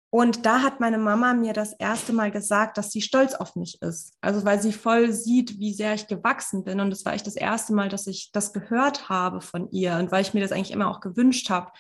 [0.10, 3.82] Und da hat meine Mama mir das erste Mal gesagt, dass sie stolz auf mich
[3.82, 4.16] ist.
[4.22, 6.80] Also weil sie voll sieht, wie sehr ich gewachsen bin.
[6.80, 9.96] Und das war echt das erste Mal, dass ich das gehört habe von ihr.
[9.98, 11.72] Und weil ich mir das eigentlich immer auch gewünscht habe,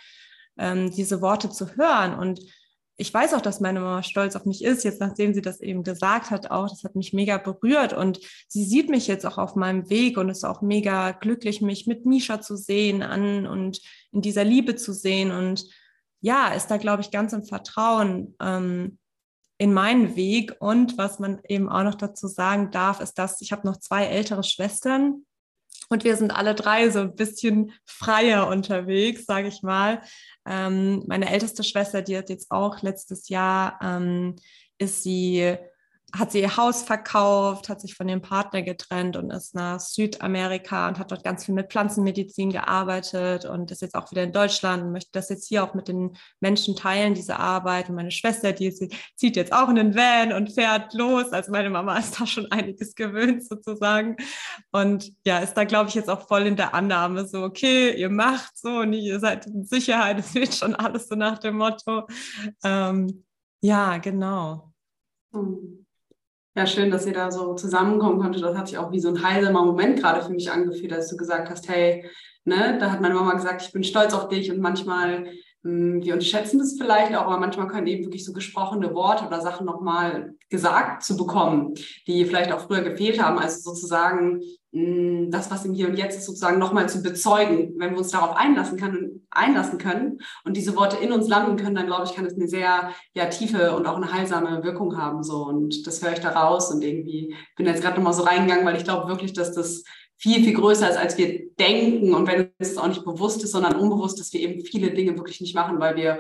[0.57, 2.17] ähm, diese Worte zu hören.
[2.17, 2.39] Und
[3.03, 5.83] ich weiß auch, dass meine Mama stolz auf mich ist, jetzt nachdem sie das eben
[5.83, 9.57] gesagt hat, auch, das hat mich mega berührt und sie sieht mich jetzt auch auf
[9.57, 13.81] meinem Weg und ist auch mega glücklich, mich mit Misha zu sehen an und
[14.13, 15.65] in dieser Liebe zu sehen und
[16.21, 18.97] ja, ist da, glaube ich, ganz im Vertrauen ähm,
[19.57, 23.51] in meinen Weg und was man eben auch noch dazu sagen darf, ist, dass ich
[23.51, 25.25] habe noch zwei ältere Schwestern,
[25.89, 30.01] und wir sind alle drei so ein bisschen freier unterwegs, sage ich mal.
[30.47, 34.35] Ähm, meine älteste Schwester, die hat jetzt auch letztes Jahr, ähm,
[34.77, 35.57] ist sie
[36.15, 40.87] hat sie ihr Haus verkauft, hat sich von dem Partner getrennt und ist nach Südamerika
[40.87, 44.83] und hat dort ganz viel mit Pflanzenmedizin gearbeitet und ist jetzt auch wieder in Deutschland
[44.83, 47.89] und möchte das jetzt hier auch mit den Menschen teilen, diese Arbeit.
[47.89, 48.71] Und meine Schwester, die
[49.15, 51.31] zieht jetzt auch in den Van und fährt los.
[51.31, 54.15] Also meine Mama ist da schon einiges gewöhnt sozusagen.
[54.71, 58.11] Und ja, ist da, glaube ich, jetzt auch voll in der Annahme so, okay, ihr
[58.11, 62.05] macht so und ihr seid in Sicherheit, es wird schon alles so nach dem Motto.
[62.63, 63.25] Ähm,
[63.61, 64.71] ja, genau.
[65.31, 65.83] Mhm.
[66.55, 68.43] Ja, schön, dass ihr da so zusammenkommen konntet.
[68.43, 71.17] Das hat sich auch wie so ein heilsamer Moment gerade für mich angefühlt, als du
[71.17, 72.05] gesagt hast, hey,
[72.45, 75.25] ne, da hat meine Mama gesagt, ich bin stolz auf dich und manchmal,
[75.63, 79.25] mh, hm, wir unterschätzen das vielleicht auch, aber manchmal können eben wirklich so gesprochene Worte
[79.25, 81.73] oder Sachen nochmal gesagt zu bekommen,
[82.07, 83.39] die vielleicht auch früher gefehlt haben.
[83.39, 84.41] Also sozusagen
[84.75, 87.75] Mm, das, was im Hier und Jetzt ist, sozusagen nochmal zu bezeugen.
[87.77, 91.75] Wenn wir uns darauf einlassen, können, einlassen können und diese Worte in uns landen können,
[91.75, 95.21] dann glaube ich, kann es eine sehr ja, tiefe und auch eine heilsame Wirkung haben.
[95.21, 95.45] So.
[95.45, 98.75] Und das höre ich da raus und irgendwie bin jetzt gerade nochmal so reingegangen, weil
[98.75, 99.83] ich glaube wirklich, dass das
[100.17, 103.75] viel, viel größer ist, als wir denken und wenn es auch nicht bewusst ist, sondern
[103.75, 106.19] unbewusst, dass wir eben viele Dinge wirklich nicht machen, weil wir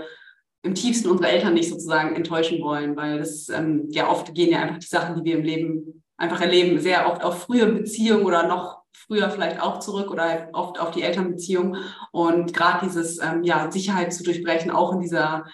[0.63, 4.61] im tiefsten unsere Eltern nicht sozusagen enttäuschen wollen, weil das ähm, ja oft gehen ja
[4.61, 8.47] einfach die Sachen, die wir im Leben einfach erleben, sehr oft auf frühe Beziehungen oder
[8.47, 11.77] noch früher vielleicht auch zurück oder oft auf die Elternbeziehung.
[12.11, 15.45] Und gerade dieses ähm, ja, Sicherheit zu durchbrechen, auch in dieser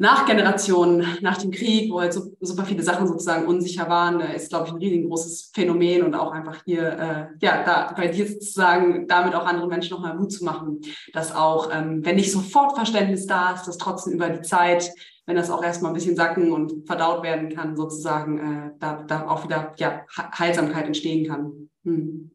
[0.00, 4.66] Nachgeneration nach dem Krieg, wo halt so, super viele Sachen sozusagen unsicher waren, ist, glaube
[4.66, 9.34] ich, ein riesengroßes Phänomen und auch einfach hier, äh, ja, da bei dir sozusagen damit
[9.34, 10.80] auch anderen Menschen nochmal Mut zu machen,
[11.12, 14.90] dass auch, ähm, wenn nicht sofort Verständnis da ist, dass trotzdem über die Zeit
[15.26, 19.28] wenn das auch erstmal ein bisschen sacken und verdaut werden kann, sozusagen, äh, da, da
[19.28, 20.04] auch wieder ja,
[20.36, 21.70] Heilsamkeit entstehen kann.
[21.84, 22.32] Hm.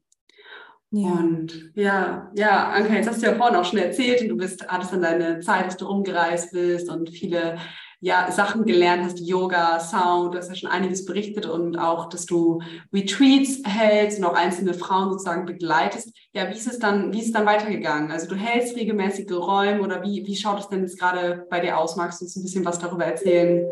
[0.96, 1.12] Ja.
[1.12, 4.66] Und ja, ja, Anke, jetzt hast du ja vorhin auch schon erzählt und du bist,
[4.70, 7.58] hattest dann deine Zeit, dass du rumgereist bist und viele
[8.00, 12.26] ja, Sachen gelernt hast, Yoga, Sound, du hast ja schon einiges berichtet und auch, dass
[12.26, 12.62] du
[12.94, 16.16] Retreats hältst und auch einzelne Frauen sozusagen begleitest.
[16.32, 18.12] Ja, wie ist es dann, wie ist es dann weitergegangen?
[18.12, 21.78] Also du hältst regelmäßige Räume oder wie, wie schaut es denn jetzt gerade bei dir
[21.78, 21.98] aus?
[21.98, 23.66] Magst du uns ein bisschen was darüber erzählen,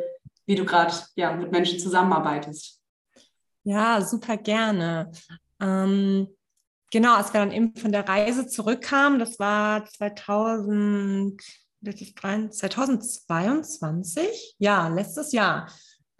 [0.45, 2.81] wie du gerade ja, mit Menschen zusammenarbeitest?
[3.63, 5.09] Ja, super gerne.
[5.61, 6.27] Ähm,
[6.93, 11.41] genau, als wir dann eben von der Reise zurückkamen, das war 2000
[11.85, 15.69] 2022, ja, letztes Jahr.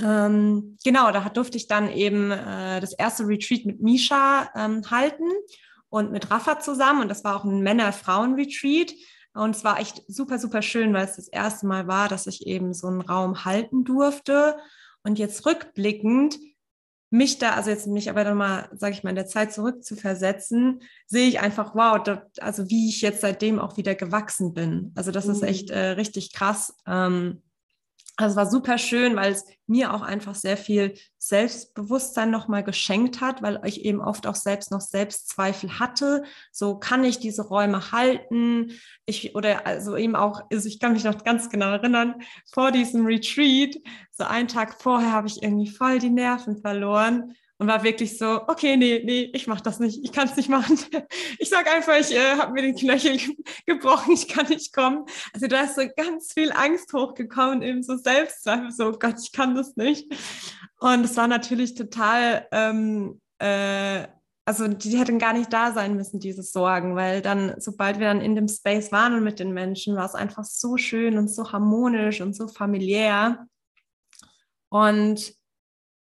[0.01, 5.23] Ähm, genau, da durfte ich dann eben äh, das erste Retreat mit Misha ähm, halten
[5.89, 7.03] und mit Rafa zusammen.
[7.03, 8.93] Und das war auch ein Männer-Frauen-Retreat.
[9.35, 12.45] Und es war echt super, super schön, weil es das erste Mal war, dass ich
[12.45, 14.57] eben so einen Raum halten durfte.
[15.03, 16.39] Und jetzt rückblickend
[17.13, 19.95] mich da, also jetzt mich aber nochmal, sage ich mal, in der Zeit zurück zu
[19.95, 24.91] versetzen, sehe ich einfach, wow, da, also wie ich jetzt seitdem auch wieder gewachsen bin.
[24.95, 25.31] Also das mhm.
[25.33, 26.75] ist echt äh, richtig krass.
[26.87, 27.43] Ähm,
[28.15, 33.21] also es war super schön, weil es mir auch einfach sehr viel Selbstbewusstsein nochmal geschenkt
[33.21, 36.23] hat, weil ich eben oft auch selbst noch Selbstzweifel hatte.
[36.51, 38.73] So kann ich diese Räume halten?
[39.05, 42.15] Ich, oder also eben auch, also ich kann mich noch ganz genau erinnern,
[42.53, 43.77] vor diesem Retreat,
[44.11, 48.41] so einen Tag vorher habe ich irgendwie voll die Nerven verloren und war wirklich so,
[48.47, 50.77] okay, nee, nee, ich mache das nicht, ich kann es nicht machen.
[51.39, 53.17] Ich sage einfach, ich äh, habe mir den Knöchel
[53.65, 55.05] gebrochen, ich kann nicht kommen.
[55.33, 59.31] Also da ist so ganz viel Angst hochgekommen, eben so Selbstzweifel, so oh Gott, ich
[59.31, 60.13] kann das nicht.
[60.79, 64.07] Und es war natürlich total, ähm, äh,
[64.45, 68.21] also die hätten gar nicht da sein müssen, diese Sorgen, weil dann, sobald wir dann
[68.21, 71.53] in dem Space waren und mit den Menschen, war es einfach so schön und so
[71.53, 73.47] harmonisch und so familiär.
[74.69, 75.33] Und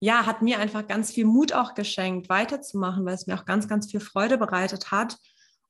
[0.00, 3.68] ja, hat mir einfach ganz viel Mut auch geschenkt, weiterzumachen, weil es mir auch ganz,
[3.68, 5.16] ganz viel Freude bereitet hat.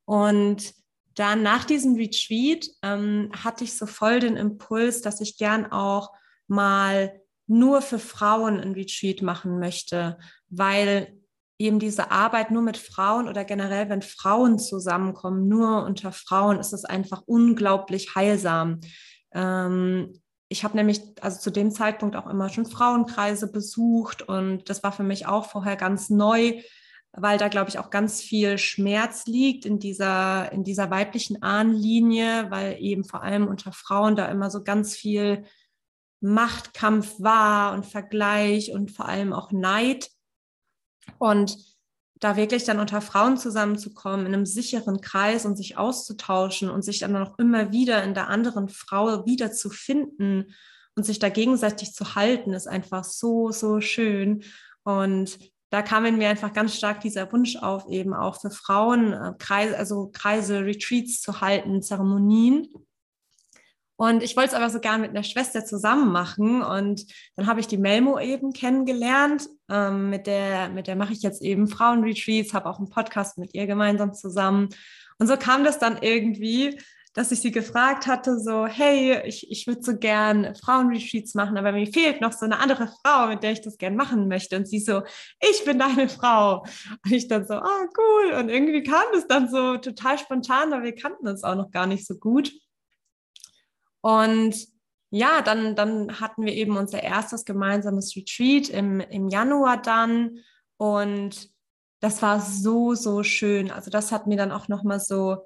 [0.04, 0.72] Und
[1.14, 6.12] dann nach diesem Retreat ähm, hatte ich so voll den Impuls, dass ich gern auch
[6.46, 11.20] mal nur für Frauen ein Retreat machen möchte, weil
[11.58, 16.72] eben diese Arbeit nur mit Frauen oder generell, wenn Frauen zusammenkommen, nur unter Frauen, ist
[16.72, 18.80] es einfach unglaublich heilsam.
[19.32, 24.82] Ähm, ich habe nämlich also zu dem Zeitpunkt auch immer schon Frauenkreise besucht und das
[24.82, 26.60] war für mich auch vorher ganz neu,
[27.12, 32.50] weil da glaube ich auch ganz viel Schmerz liegt in dieser in dieser weiblichen Ahnenlinie,
[32.50, 35.44] weil eben vor allem unter Frauen da immer so ganz viel
[36.20, 40.10] Machtkampf war und Vergleich und vor allem auch Neid.
[41.18, 41.56] Und
[42.20, 47.00] da wirklich dann unter Frauen zusammenzukommen, in einem sicheren Kreis und sich auszutauschen und sich
[47.00, 50.54] dann auch immer wieder in der anderen Frau wiederzufinden
[50.94, 54.44] und sich da gegenseitig zu halten, ist einfach so, so schön.
[54.84, 55.38] Und
[55.70, 59.32] da kam in mir einfach ganz stark dieser Wunsch auf, eben auch für Frauen äh,
[59.38, 62.68] Kreise, also Kreise, Retreats zu halten, Zeremonien.
[64.00, 66.62] Und ich wollte es aber so gern mit einer Schwester zusammen machen.
[66.62, 67.04] Und
[67.36, 69.46] dann habe ich die Melmo eben kennengelernt.
[69.68, 73.52] Ähm, mit der, mit der mache ich jetzt eben Frauenretreats, habe auch einen Podcast mit
[73.52, 74.70] ihr gemeinsam zusammen.
[75.18, 76.80] Und so kam das dann irgendwie,
[77.12, 81.72] dass ich sie gefragt hatte, so, hey, ich, ich würde so gern Frauenretreats machen, aber
[81.72, 84.56] mir fehlt noch so eine andere Frau, mit der ich das gern machen möchte.
[84.56, 85.02] Und sie so,
[85.42, 86.64] ich bin deine Frau.
[87.04, 88.32] Und ich dann so, ah, oh, cool.
[88.40, 91.86] Und irgendwie kam das dann so total spontan, weil wir kannten uns auch noch gar
[91.86, 92.50] nicht so gut.
[94.00, 94.56] Und
[95.10, 100.38] ja, dann, dann hatten wir eben unser erstes gemeinsames Retreat im, im Januar dann.
[100.76, 101.50] Und
[102.00, 103.70] das war so, so schön.
[103.70, 105.38] Also das hat mir dann auch nochmal so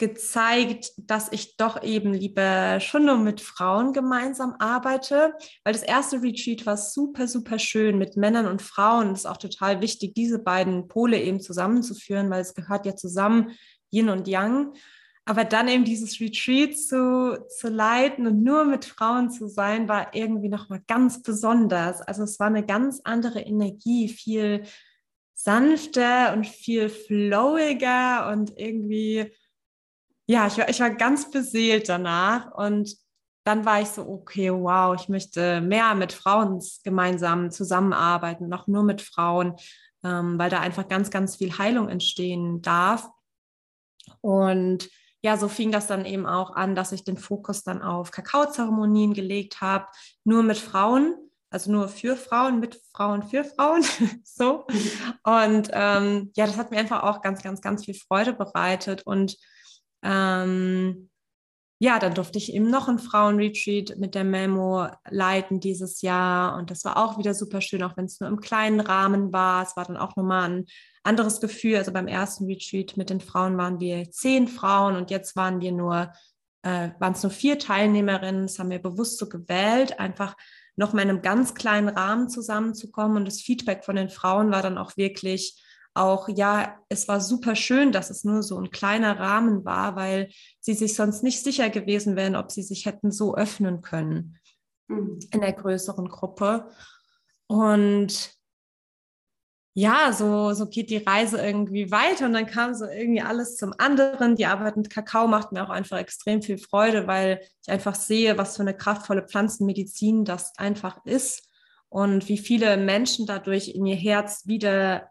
[0.00, 6.22] gezeigt, dass ich doch eben lieber schon nur mit Frauen gemeinsam arbeite, weil das erste
[6.22, 9.12] Retreat war super, super schön mit Männern und Frauen.
[9.12, 13.52] Es ist auch total wichtig, diese beiden Pole eben zusammenzuführen, weil es gehört ja zusammen,
[13.92, 14.72] Yin und Yang.
[15.26, 20.14] Aber dann eben dieses Retreat zu, zu leiten und nur mit Frauen zu sein, war
[20.14, 22.00] irgendwie nochmal ganz besonders.
[22.00, 24.64] Also es war eine ganz andere Energie, viel
[25.34, 29.32] sanfter und viel flowiger und irgendwie,
[30.26, 32.96] ja, ich war, ich war ganz beseelt danach und
[33.44, 38.82] dann war ich so, okay, wow, ich möchte mehr mit Frauen gemeinsam zusammenarbeiten, noch nur
[38.82, 39.56] mit Frauen,
[40.04, 43.08] ähm, weil da einfach ganz, ganz viel Heilung entstehen darf.
[44.20, 44.90] Und
[45.22, 49.14] ja, so fing das dann eben auch an, dass ich den Fokus dann auf Kakaozeremonien
[49.14, 49.86] gelegt habe,
[50.24, 51.14] nur mit Frauen,
[51.50, 53.84] also nur für Frauen, mit Frauen, für Frauen,
[54.24, 54.66] so.
[55.24, 59.36] Und ähm, ja, das hat mir einfach auch ganz, ganz, ganz viel Freude bereitet und
[60.02, 61.10] ähm,
[61.82, 66.58] ja, dann durfte ich eben noch ein Frauenretreat mit der Memo leiten dieses Jahr.
[66.58, 69.62] Und das war auch wieder super schön, auch wenn es nur im kleinen Rahmen war.
[69.62, 70.66] Es war dann auch nochmal ein
[71.02, 71.76] anderes Gefühl.
[71.76, 75.72] Also beim ersten Retreat mit den Frauen waren wir zehn Frauen und jetzt waren wir
[75.72, 76.12] nur,
[76.62, 78.42] äh, waren es nur vier Teilnehmerinnen.
[78.42, 80.36] Das haben wir bewusst so gewählt, einfach
[80.76, 83.18] noch mal in einem ganz kleinen Rahmen zusammenzukommen.
[83.18, 85.62] Und das Feedback von den Frauen war dann auch wirklich,
[85.94, 90.30] auch, ja, es war super schön, dass es nur so ein kleiner Rahmen war, weil
[90.60, 94.38] sie sich sonst nicht sicher gewesen wären, ob sie sich hätten so öffnen können
[94.88, 95.18] mhm.
[95.32, 96.70] in der größeren Gruppe.
[97.46, 98.39] Und
[99.74, 103.72] ja, so, so geht die Reise irgendwie weiter und dann kam so irgendwie alles zum
[103.78, 104.34] anderen.
[104.34, 108.36] Die Arbeit mit Kakao macht mir auch einfach extrem viel Freude, weil ich einfach sehe,
[108.36, 111.48] was für eine kraftvolle Pflanzenmedizin das einfach ist
[111.88, 115.08] und wie viele Menschen dadurch in ihr Herz wieder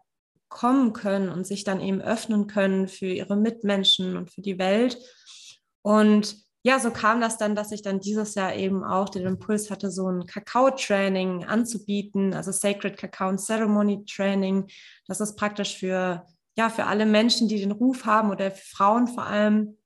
[0.50, 4.98] kommen können und sich dann eben öffnen können für ihre Mitmenschen und für die Welt.
[5.80, 9.70] Und ja, so kam das dann, dass ich dann dieses Jahr eben auch den Impuls
[9.70, 14.66] hatte, so ein Kakao-Training anzubieten, also Sacred and Ceremony Training.
[15.06, 19.24] Das ist praktisch für, ja, für alle Menschen, die den Ruf haben oder Frauen vor
[19.24, 19.78] allem,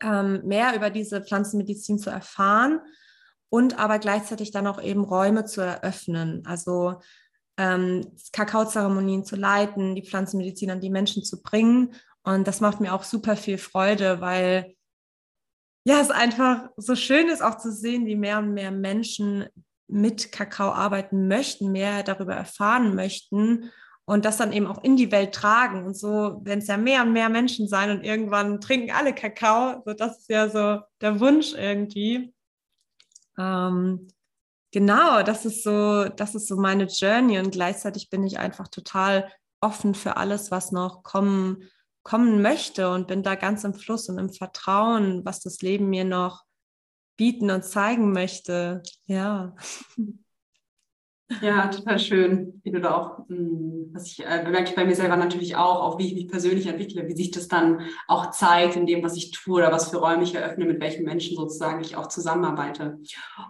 [0.00, 2.80] ähm, mehr über diese Pflanzenmedizin zu erfahren
[3.48, 6.44] und aber gleichzeitig dann auch eben Räume zu eröffnen.
[6.46, 7.00] Also
[7.56, 11.94] ähm, Kakaozeremonien zu leiten, die Pflanzenmedizin an die Menschen zu bringen.
[12.22, 14.76] Und das macht mir auch super viel Freude, weil
[15.88, 19.46] ja, es einfach so schön ist, auch zu sehen, wie mehr und mehr Menschen
[19.86, 23.70] mit Kakao arbeiten möchten, mehr darüber erfahren möchten
[24.04, 25.86] und das dann eben auch in die Welt tragen.
[25.86, 29.82] Und so werden es ja mehr und mehr Menschen sein und irgendwann trinken alle Kakao.
[29.86, 32.34] So, das ist ja so der Wunsch irgendwie.
[33.38, 34.08] Ähm,
[34.72, 39.32] genau, das ist so, das ist so meine Journey und gleichzeitig bin ich einfach total
[39.62, 41.64] offen für alles, was noch kommen,
[42.02, 46.04] kommen möchte und bin da ganz im Fluss und im Vertrauen, was das Leben mir
[46.04, 46.44] noch
[47.16, 48.82] bieten und zeigen möchte.
[49.06, 49.54] Ja.
[51.42, 54.94] Ja, total schön, wie du da auch, hm, was ich äh, bemerke ich bei mir
[54.94, 58.76] selber natürlich auch, auch wie ich mich persönlich entwickle, wie sich das dann auch zeigt
[58.76, 61.82] in dem, was ich tue oder was für Räume ich eröffne, mit welchen Menschen sozusagen
[61.82, 62.98] ich auch zusammenarbeite.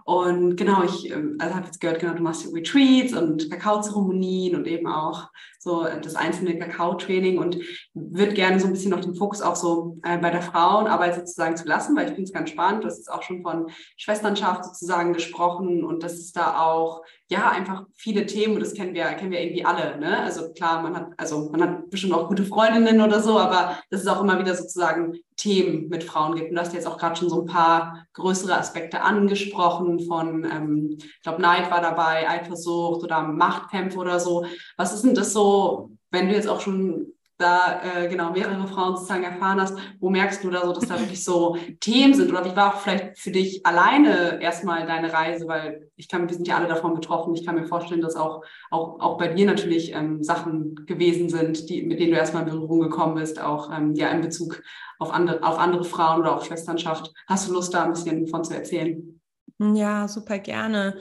[0.03, 4.67] Und genau, ich ähm, also habe jetzt gehört, genau, du machst Retreats und Kakaozeremonien und
[4.67, 5.29] eben auch
[5.69, 7.57] so das einzelne Kakao-Training und
[7.93, 11.57] würde gerne so ein bisschen noch den Fokus auch so äh, bei der Frauenarbeit sozusagen
[11.57, 12.83] zu lassen, weil ich finde es ganz spannend.
[12.83, 17.49] Du hast jetzt auch schon von Schwesternschaft sozusagen gesprochen und das ist da auch ja
[17.51, 19.99] einfach viele Themen und das kennen wir kennen wir irgendwie alle.
[19.99, 20.19] Ne?
[20.19, 24.01] Also klar, man hat also man hat bestimmt auch gute Freundinnen oder so, aber das
[24.01, 26.49] ist auch immer wieder sozusagen Themen mit Frauen gibt.
[26.49, 30.97] Und du hast jetzt auch gerade schon so ein paar größere Aspekte angesprochen von, ähm,
[30.99, 34.45] ich glaube, Neid war dabei, Eifersucht oder Machtkämpfe oder so.
[34.75, 38.95] Was ist denn das so, wenn du jetzt auch schon da äh, genau mehrere Frauen
[38.95, 42.29] sozusagen erfahren hast, wo merkst du da so, dass da wirklich so Themen sind?
[42.29, 45.47] Oder wie war auch vielleicht für dich alleine erstmal deine Reise?
[45.47, 47.33] Weil ich kann, wir sind ja alle davon betroffen.
[47.33, 51.69] Ich kann mir vorstellen, dass auch, auch, auch bei dir natürlich ähm, Sachen gewesen sind,
[51.69, 54.61] die, mit denen du erstmal in Berührung gekommen bist, auch ähm, ja in Bezug
[54.99, 57.13] auf andere, auf andere Frauen oder auf Schwesternschaft.
[57.25, 59.21] Hast du Lust, da ein bisschen von zu erzählen?
[59.59, 60.97] Ja, super gerne.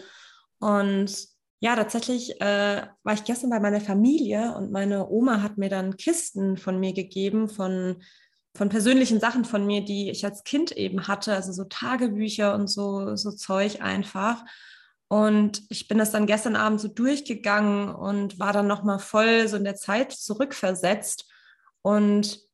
[0.60, 5.68] Und ja, tatsächlich äh, war ich gestern bei meiner Familie und meine Oma hat mir
[5.68, 8.02] dann Kisten von mir gegeben, von,
[8.54, 12.68] von persönlichen Sachen von mir, die ich als Kind eben hatte, also so Tagebücher und
[12.68, 14.44] so, so Zeug einfach.
[15.08, 19.56] Und ich bin das dann gestern Abend so durchgegangen und war dann nochmal voll so
[19.56, 21.24] in der Zeit zurückversetzt.
[21.82, 22.47] Und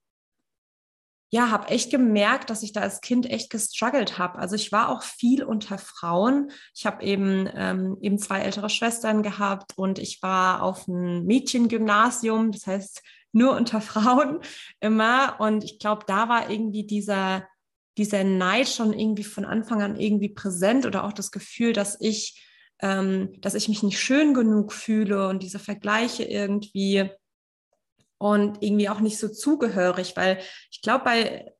[1.35, 4.39] ja, habe echt gemerkt, dass ich da als Kind echt gestruggelt habe.
[4.39, 6.53] Also ich war auch viel unter Frauen.
[6.77, 12.53] Ich habe eben, ähm, eben zwei ältere Schwestern gehabt und ich war auf einem Mädchengymnasium,
[12.53, 14.43] das heißt nur unter Frauen
[14.79, 15.35] immer.
[15.41, 17.49] Und ich glaube, da war irgendwie dieser,
[17.99, 22.47] dieser Neid schon irgendwie von Anfang an irgendwie präsent oder auch das Gefühl, dass ich,
[22.81, 27.11] ähm, dass ich mich nicht schön genug fühle und diese Vergleiche irgendwie
[28.25, 30.39] und irgendwie auch nicht so zugehörig, weil
[30.71, 31.53] ich glaube, bei,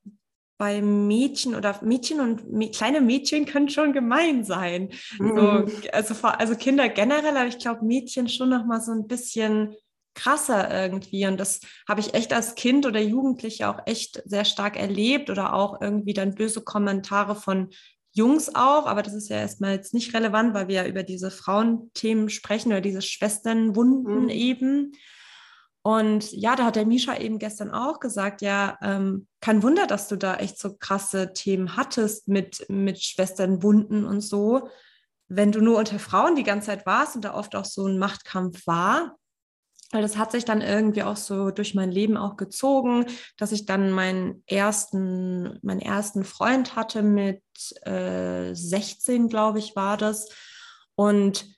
[0.57, 4.89] bei Mädchen oder Mädchen und kleine Mädchen können schon gemein sein.
[5.19, 5.37] Mhm.
[5.37, 9.75] So, also, also Kinder generell, aber ich glaube, Mädchen schon noch mal so ein bisschen
[10.15, 11.27] krasser irgendwie.
[11.27, 15.53] Und das habe ich echt als Kind oder Jugendliche auch echt sehr stark erlebt oder
[15.53, 17.69] auch irgendwie dann böse Kommentare von
[18.11, 21.29] Jungs auch, aber das ist ja erstmal jetzt nicht relevant, weil wir ja über diese
[21.29, 24.29] Frauenthemen sprechen oder diese Schwesternwunden mhm.
[24.29, 24.91] eben.
[25.85, 30.07] Und ja, da hat der Misha eben gestern auch gesagt, ja, ähm, kein Wunder, dass
[30.07, 34.67] du da echt so krasse Themen hattest mit, mit Schwesternwunden und so.
[35.27, 37.99] Wenn du nur unter Frauen die ganze Zeit warst und da oft auch so ein
[37.99, 39.15] Machtkampf war,
[39.91, 43.05] weil das hat sich dann irgendwie auch so durch mein Leben auch gezogen,
[43.37, 47.43] dass ich dann meinen ersten, meinen ersten Freund hatte mit
[47.83, 50.29] äh, 16, glaube ich, war das.
[50.95, 51.54] Und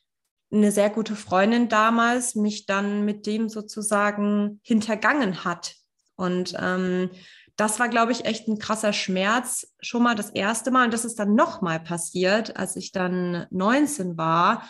[0.52, 5.76] eine sehr gute Freundin damals mich dann mit dem sozusagen hintergangen hat.
[6.16, 7.10] Und ähm,
[7.58, 9.74] das war, glaube ich, echt ein krasser Schmerz.
[9.82, 10.86] Schon mal das erste Mal.
[10.86, 14.64] Und das ist dann nochmal passiert, als ich dann 19 war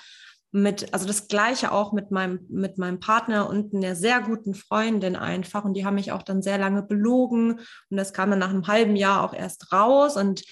[0.52, 5.16] mit, also das Gleiche auch mit meinem, mit meinem Partner und einer sehr guten Freundin
[5.16, 5.66] einfach.
[5.66, 7.60] Und die haben mich auch dann sehr lange belogen.
[7.90, 10.16] Und das kam dann nach einem halben Jahr auch erst raus.
[10.16, 10.44] Und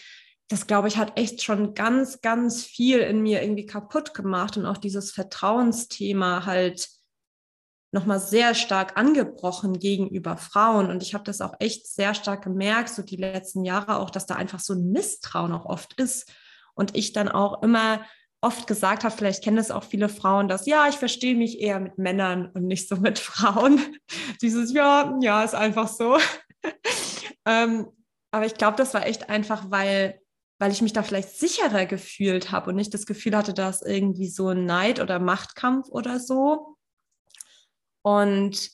[0.47, 4.57] das, glaube ich, hat echt schon ganz, ganz viel in mir irgendwie kaputt gemacht.
[4.57, 6.87] Und auch dieses Vertrauensthema halt
[7.91, 10.89] nochmal sehr stark angebrochen gegenüber Frauen.
[10.91, 14.27] Und ich habe das auch echt sehr stark gemerkt, so die letzten Jahre auch, dass
[14.27, 16.31] da einfach so ein Misstrauen auch oft ist.
[16.75, 18.05] Und ich dann auch immer
[18.41, 21.79] oft gesagt habe, vielleicht kennen das auch viele Frauen, dass ja, ich verstehe mich eher
[21.79, 23.81] mit Männern und nicht so mit Frauen.
[24.41, 26.17] Dieses ja, ja, ist einfach so.
[27.45, 27.87] ähm,
[28.29, 30.19] aber ich glaube, das war echt einfach, weil,
[30.57, 34.29] weil ich mich da vielleicht sicherer gefühlt habe und nicht das Gefühl hatte, dass irgendwie
[34.29, 36.77] so ein Neid oder Machtkampf oder so.
[38.01, 38.69] Und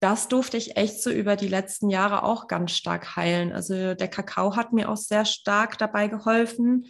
[0.00, 3.52] das durfte ich echt so über die letzten Jahre auch ganz stark heilen.
[3.52, 6.86] Also der Kakao hat mir auch sehr stark dabei geholfen,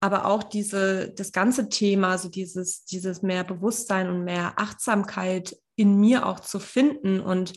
[0.00, 5.96] aber auch diese, das ganze Thema, also dieses, dieses mehr Bewusstsein und mehr Achtsamkeit in
[5.98, 7.54] mir auch zu finden und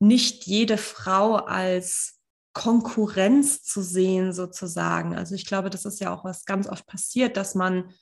[0.00, 2.17] nicht jede Frau als
[2.58, 5.14] Konkurrenz zu sehen, sozusagen.
[5.16, 7.94] Also ich glaube, das ist ja auch was ganz oft passiert, dass man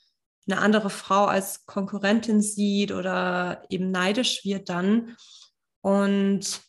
[0.49, 5.15] eine andere Frau als Konkurrentin sieht oder eben neidisch wird dann.
[5.83, 6.63] Und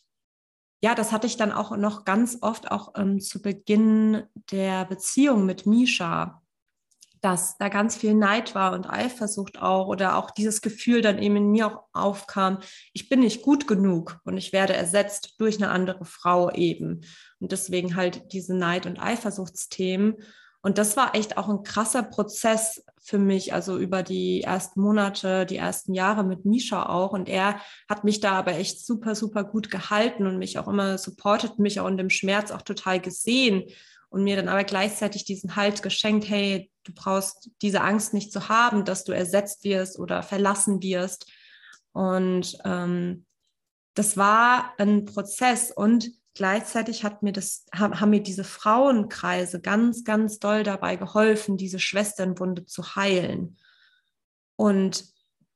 [0.82, 5.46] ja, das hatte ich dann auch noch ganz oft auch ähm, zu Beginn der Beziehung
[5.46, 6.42] mit Misha,
[7.20, 11.36] dass da ganz viel Neid war und Eifersucht auch oder auch dieses Gefühl dann eben
[11.36, 12.58] in mir auch aufkam,
[12.92, 17.02] ich bin nicht gut genug und ich werde ersetzt durch eine andere Frau eben.
[17.40, 20.16] Und deswegen halt diese Neid- und Eifersuchtsthemen.
[20.60, 25.46] Und das war echt auch ein krasser Prozess für mich, also über die ersten Monate,
[25.46, 27.12] die ersten Jahre mit Misha auch.
[27.12, 30.98] Und er hat mich da aber echt super, super gut gehalten und mich auch immer
[30.98, 33.64] supportet, mich auch in dem Schmerz auch total gesehen
[34.10, 38.48] und mir dann aber gleichzeitig diesen Halt geschenkt, hey, du brauchst diese Angst nicht zu
[38.48, 41.30] haben, dass du ersetzt wirst oder verlassen wirst.
[41.92, 43.26] Und ähm,
[43.94, 50.38] das war ein Prozess und gleichzeitig hat mir das, haben mir diese Frauenkreise ganz, ganz
[50.38, 53.58] doll dabei geholfen, diese Schwesternwunde zu heilen
[54.56, 55.04] und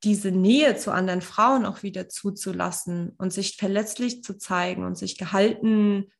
[0.03, 5.17] diese Nähe zu anderen Frauen auch wieder zuzulassen und sich verletzlich zu zeigen und sich
[5.17, 6.11] gehalten,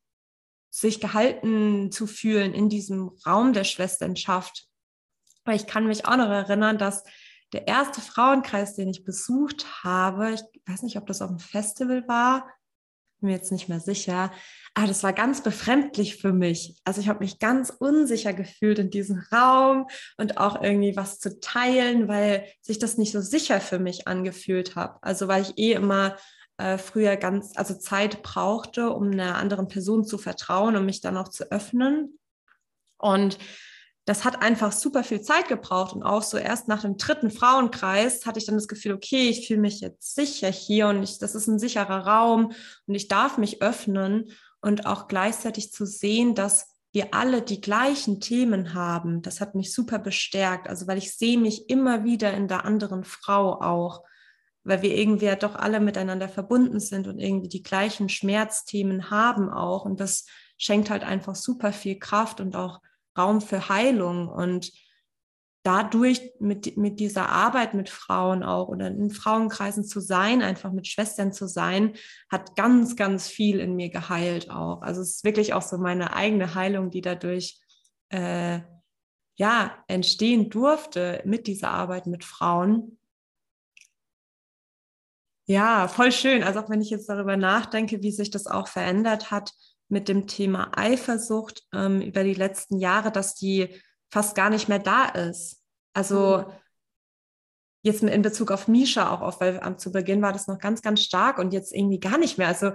[0.74, 4.68] sich gehalten zu fühlen in diesem Raum der Schwesternschaft.
[5.46, 7.04] Weil ich kann mich auch noch erinnern, dass
[7.52, 12.08] der erste Frauenkreis, den ich besucht habe, ich weiß nicht, ob das auf dem Festival
[12.08, 12.50] war,
[13.20, 14.32] bin mir jetzt nicht mehr sicher.
[14.74, 16.76] Aber das war ganz befremdlich für mich.
[16.86, 19.86] Also ich habe mich ganz unsicher gefühlt in diesem Raum
[20.18, 24.76] und auch irgendwie was zu teilen, weil sich das nicht so sicher für mich angefühlt
[24.76, 24.98] hat.
[25.04, 26.18] Also weil ich eh immer
[26.58, 31.18] äh, früher ganz, also Zeit brauchte, um einer anderen Person zu vertrauen und mich dann
[31.18, 32.20] auch zu öffnen.
[32.98, 33.38] Und
[34.06, 38.26] das hat einfach super viel Zeit gebraucht und auch so erst nach dem dritten Frauenkreis
[38.26, 41.36] hatte ich dann das Gefühl, okay, ich fühle mich jetzt sicher hier und ich, das
[41.36, 42.52] ist ein sicherer Raum
[42.86, 48.20] und ich darf mich öffnen und auch gleichzeitig zu sehen, dass wir alle die gleichen
[48.20, 49.22] Themen haben.
[49.22, 53.06] Das hat mich super bestärkt, also weil ich sehe mich immer wieder in der anderen
[53.06, 54.04] Frau auch,
[54.64, 59.50] weil wir irgendwie ja doch alle miteinander verbunden sind und irgendwie die gleichen Schmerzthemen haben
[59.50, 60.26] auch und das
[60.58, 62.82] schenkt halt einfach super viel Kraft und auch
[63.18, 64.72] Raum für Heilung und
[65.64, 70.88] dadurch mit, mit dieser Arbeit mit Frauen auch oder in Frauenkreisen zu sein, einfach mit
[70.88, 71.94] Schwestern zu sein,
[72.30, 74.82] hat ganz, ganz viel in mir geheilt auch.
[74.82, 77.62] Also es ist wirklich auch so meine eigene Heilung, die dadurch
[78.10, 78.60] äh,
[79.36, 82.98] ja entstehen durfte mit dieser Arbeit mit Frauen.
[85.46, 86.44] Ja, voll schön.
[86.44, 89.52] Also auch wenn ich jetzt darüber nachdenke, wie sich das auch verändert hat,
[89.90, 93.70] mit dem Thema Eifersucht ähm, über die letzten Jahre, dass die
[94.12, 95.62] fast gar nicht mehr da ist.
[95.94, 96.54] Also mhm.
[97.84, 101.02] jetzt in Bezug auf Misha auch auf, weil zu Beginn war das noch ganz, ganz
[101.02, 102.48] stark und jetzt irgendwie gar nicht mehr.
[102.48, 102.72] Also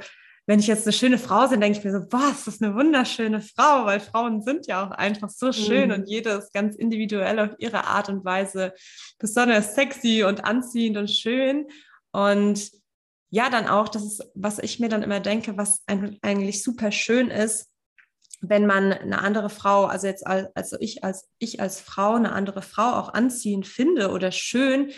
[0.47, 3.43] wenn ich jetzt eine schöne Frau sehe, denke ich mir so, das ist eine wunderschöne
[3.43, 5.95] Frau, weil Frauen sind ja auch einfach so schön mhm.
[5.95, 8.73] und jede ist ganz individuell auf ihre Art und Weise
[9.19, 11.67] besonders sexy und anziehend und schön.
[12.13, 12.71] Und
[13.31, 17.31] ja, dann auch, das ist, was ich mir dann immer denke, was eigentlich super schön
[17.31, 17.71] ist,
[18.41, 22.33] wenn man eine andere Frau, also jetzt als, also ich als ich als Frau eine
[22.33, 24.93] andere Frau auch anziehend finde oder schön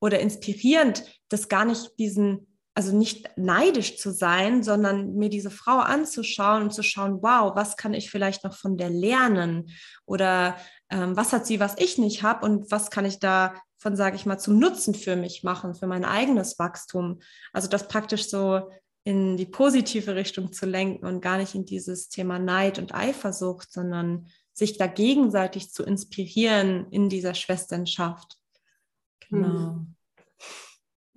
[0.00, 2.46] oder inspirierend, das gar nicht diesen
[2.76, 7.78] also nicht neidisch zu sein, sondern mir diese Frau anzuschauen und zu schauen, wow, was
[7.78, 9.70] kann ich vielleicht noch von der lernen?
[10.04, 10.58] Oder
[10.90, 14.16] ähm, was hat sie, was ich nicht habe und was kann ich da von, sage
[14.16, 17.20] ich mal, zum Nutzen für mich machen, für mein eigenes Wachstum?
[17.52, 18.70] Also das praktisch so
[19.04, 23.72] in die positive Richtung zu lenken und gar nicht in dieses Thema Neid und Eifersucht,
[23.72, 28.36] sondern sich da gegenseitig zu inspirieren in dieser Schwesternschaft.
[29.28, 29.48] Genau.
[29.48, 29.96] Hm.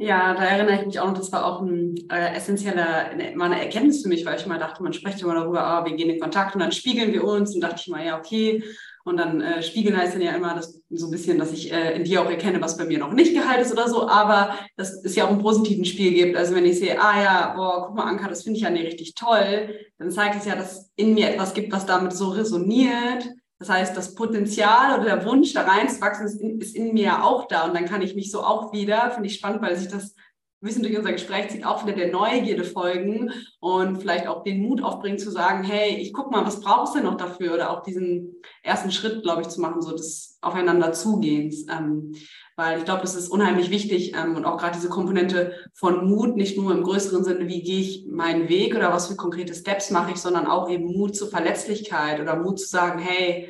[0.02, 3.62] Ja, da erinnere ich mich auch noch, das war auch ein äh, essentieller, mal eine
[3.62, 6.22] Erkenntnis für mich, weil ich mal dachte, man spricht immer darüber, ah, wir gehen in
[6.22, 8.64] Kontakt und dann spiegeln wir uns und dachte ich mal, ja, okay.
[9.06, 11.96] Und dann äh, spiegeln heißt dann ja immer das, so ein bisschen, dass ich äh,
[11.96, 15.04] in dir auch erkenne, was bei mir noch nicht geheilt ist oder so, aber dass
[15.04, 16.38] es ja auch einen positiven Spiel gibt.
[16.38, 18.86] Also wenn ich sehe, ah ja, boah, guck mal, Anka, das finde ich ja nicht
[18.86, 23.30] richtig toll, dann zeigt es ja, dass in mir etwas gibt, was damit so resoniert
[23.60, 27.24] das heißt, das Potenzial oder der Wunsch, da reinzuwachsen, ist in, ist in mir ja
[27.24, 27.66] auch da.
[27.66, 30.16] Und dann kann ich mich so auch wieder, finde ich spannend, weil sich das
[30.62, 34.82] bisschen durch unser Gespräch zieht, auch wieder der Neugierde folgen und vielleicht auch den Mut
[34.84, 37.54] aufbringen zu sagen, hey, ich guck mal, was brauchst du noch dafür?
[37.54, 41.66] Oder auch diesen ersten Schritt, glaube ich, zu machen, so des Aufeinander Zugehens.
[41.70, 42.14] Ähm,
[42.58, 46.36] weil ich glaube, das ist unheimlich wichtig ähm, und auch gerade diese Komponente von Mut,
[46.36, 49.92] nicht nur im größeren Sinne, wie gehe ich meinen Weg oder was für konkrete Steps
[49.92, 53.50] mache ich, sondern auch eben Mut zur Verletzlichkeit oder Mut zu sagen, hey,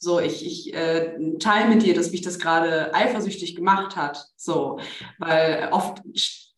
[0.00, 4.26] so, ich, ich äh, teile mit dir, dass mich das gerade eifersüchtig gemacht hat.
[4.36, 4.78] So,
[5.18, 6.02] weil oft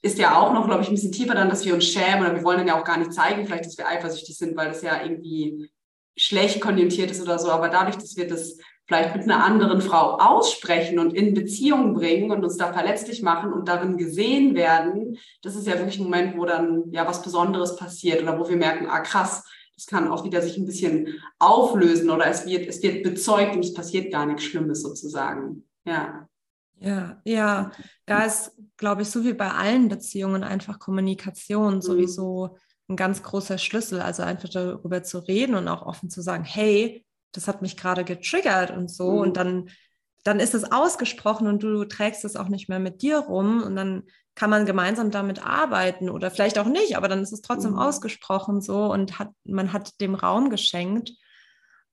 [0.03, 2.35] ist ja auch noch, glaube ich, ein bisschen tiefer dann, dass wir uns schämen oder
[2.35, 4.83] wir wollen dann ja auch gar nicht zeigen, vielleicht, dass wir eifersüchtig sind, weil das
[4.83, 5.71] ja irgendwie
[6.17, 7.51] schlecht konjunktiert ist oder so.
[7.51, 12.33] Aber dadurch, dass wir das vielleicht mit einer anderen Frau aussprechen und in Beziehung bringen
[12.33, 16.37] und uns da verletzlich machen und darin gesehen werden, das ist ja wirklich ein Moment,
[16.37, 19.45] wo dann ja was Besonderes passiert oder wo wir merken, ah krass,
[19.77, 23.65] das kann auch wieder sich ein bisschen auflösen oder es wird, es wird bezeugt und
[23.65, 25.69] es passiert gar nichts Schlimmes sozusagen.
[25.85, 26.29] Ja.
[26.81, 27.73] Ja, ja,
[28.07, 31.83] da ist, glaube ich, so wie bei allen Beziehungen einfach Kommunikation mhm.
[31.83, 32.57] sowieso
[32.89, 34.01] ein ganz großer Schlüssel.
[34.01, 38.03] Also einfach darüber zu reden und auch offen zu sagen, hey, das hat mich gerade
[38.05, 39.13] getriggert und so.
[39.13, 39.19] Mhm.
[39.19, 39.71] Und dann,
[40.25, 43.77] dann ist es ausgesprochen und du trägst es auch nicht mehr mit dir rum und
[43.77, 44.05] dann
[44.35, 47.79] kann man gemeinsam damit arbeiten oder vielleicht auch nicht, aber dann ist es trotzdem mhm.
[47.79, 51.13] ausgesprochen so und hat, man hat dem Raum geschenkt.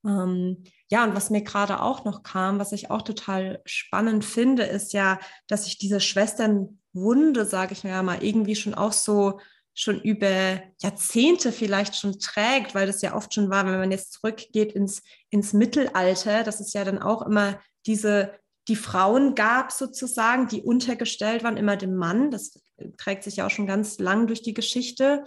[0.05, 4.63] Ähm, ja, und was mir gerade auch noch kam, was ich auch total spannend finde,
[4.63, 9.39] ist ja, dass sich diese Schwesternwunde, sage ich mir ja mal, irgendwie schon auch so
[9.73, 14.13] schon über Jahrzehnte vielleicht schon trägt, weil das ja oft schon war, wenn man jetzt
[14.13, 18.33] zurückgeht ins, ins Mittelalter, dass es ja dann auch immer diese,
[18.67, 22.31] die Frauen gab sozusagen, die untergestellt waren, immer dem Mann.
[22.31, 22.59] Das
[22.97, 25.25] trägt sich ja auch schon ganz lang durch die Geschichte.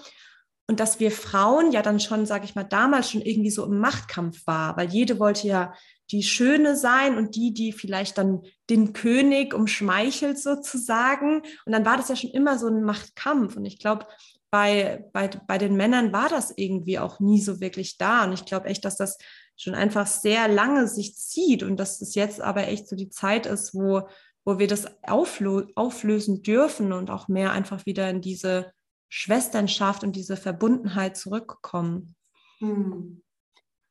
[0.71, 3.81] Und dass wir Frauen ja dann schon, sage ich mal, damals schon irgendwie so im
[3.81, 5.75] Machtkampf war, weil jede wollte ja
[6.13, 11.43] die Schöne sein und die, die vielleicht dann den König umschmeichelt sozusagen.
[11.67, 13.57] Und dann war das ja schon immer so ein Machtkampf.
[13.57, 14.07] Und ich glaube,
[14.53, 18.23] bei, bei, bei den Männern war das irgendwie auch nie so wirklich da.
[18.23, 19.19] Und ich glaube echt, dass das
[19.57, 23.47] schon einfach sehr lange sich zieht und dass es jetzt aber echt so die Zeit
[23.47, 24.03] ist, wo,
[24.45, 28.73] wo wir das auflö auflösen dürfen und auch mehr einfach wieder in diese
[29.11, 32.15] Schwesternschaft und diese Verbundenheit zurückkommen.
[32.61, 33.23] Hm.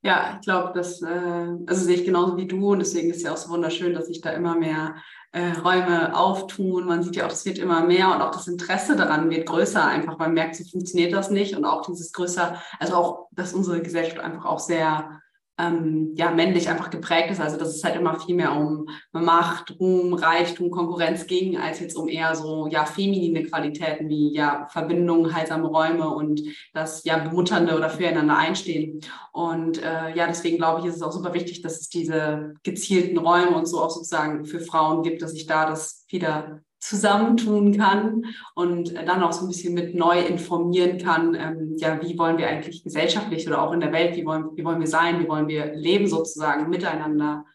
[0.01, 3.23] Ja, ich glaube, das äh, also sehe ich genauso wie du und deswegen ist es
[3.23, 4.95] ja auch so wunderschön, dass sich da immer mehr
[5.33, 6.85] äh, Räume auftun.
[6.85, 9.85] Man sieht ja auch, es wird immer mehr und auch das Interesse daran wird größer,
[9.85, 13.81] einfach man merkt, so funktioniert das nicht und auch dieses größer, also auch, dass unsere
[13.81, 15.21] Gesellschaft einfach auch sehr
[15.59, 17.41] ähm, ja, männlich einfach geprägt ist.
[17.41, 21.95] Also dass es halt immer viel mehr um Macht, Ruhm, Reichtum, Konkurrenz ging, als jetzt
[21.95, 26.41] um eher so ja feminine Qualitäten wie ja Verbindungen, heilsame Räume und
[26.73, 29.01] das ja bemutternde oder füreinander einstehen.
[29.33, 33.17] Und äh, ja, deswegen glaube ich, ist es auch super wichtig, dass es diese gezielten
[33.17, 38.25] Räume und so auch sozusagen für Frauen gibt, dass sich da das wieder zusammentun kann
[38.55, 42.47] und dann auch so ein bisschen mit neu informieren kann, ähm, ja, wie wollen wir
[42.47, 45.47] eigentlich gesellschaftlich oder auch in der Welt, wie wollen, wie wollen wir sein, wie wollen
[45.47, 47.45] wir leben sozusagen miteinander.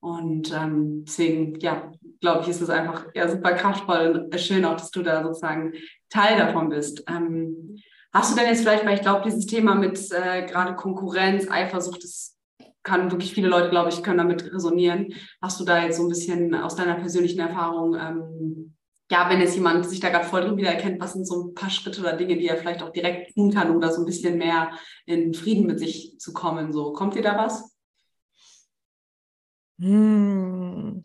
[0.00, 4.76] Und ähm, deswegen, ja, glaube ich, ist es einfach ja, super kraftvoll und schön auch,
[4.76, 5.74] dass du da sozusagen
[6.08, 7.04] Teil davon bist.
[7.06, 7.76] Ähm,
[8.12, 12.02] hast du denn jetzt vielleicht, weil ich glaube, dieses Thema mit äh, gerade Konkurrenz, Eifersucht,
[12.02, 12.34] das
[12.82, 15.14] kann wirklich viele Leute, glaube ich, können damit resonieren.
[15.42, 18.76] Hast du da jetzt so ein bisschen aus deiner persönlichen Erfahrung, ähm,
[19.10, 21.68] ja, wenn jetzt jemand sich da gerade voll drin wiedererkennt, was sind so ein paar
[21.68, 24.38] Schritte oder Dinge, die er vielleicht auch direkt tun kann, um da so ein bisschen
[24.38, 24.70] mehr
[25.04, 26.72] in Frieden mit sich zu kommen?
[26.72, 27.76] So, kommt dir da was?
[29.80, 31.04] Hm.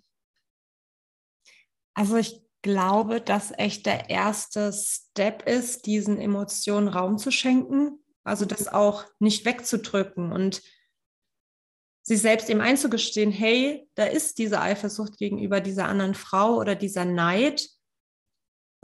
[1.95, 8.45] Also ich glaube, dass echt der erste Step ist, diesen Emotionen Raum zu schenken, also
[8.45, 10.61] das auch nicht wegzudrücken und
[12.06, 17.03] sich selbst eben einzugestehen, hey, da ist diese Eifersucht gegenüber dieser anderen Frau oder dieser
[17.03, 17.68] Neid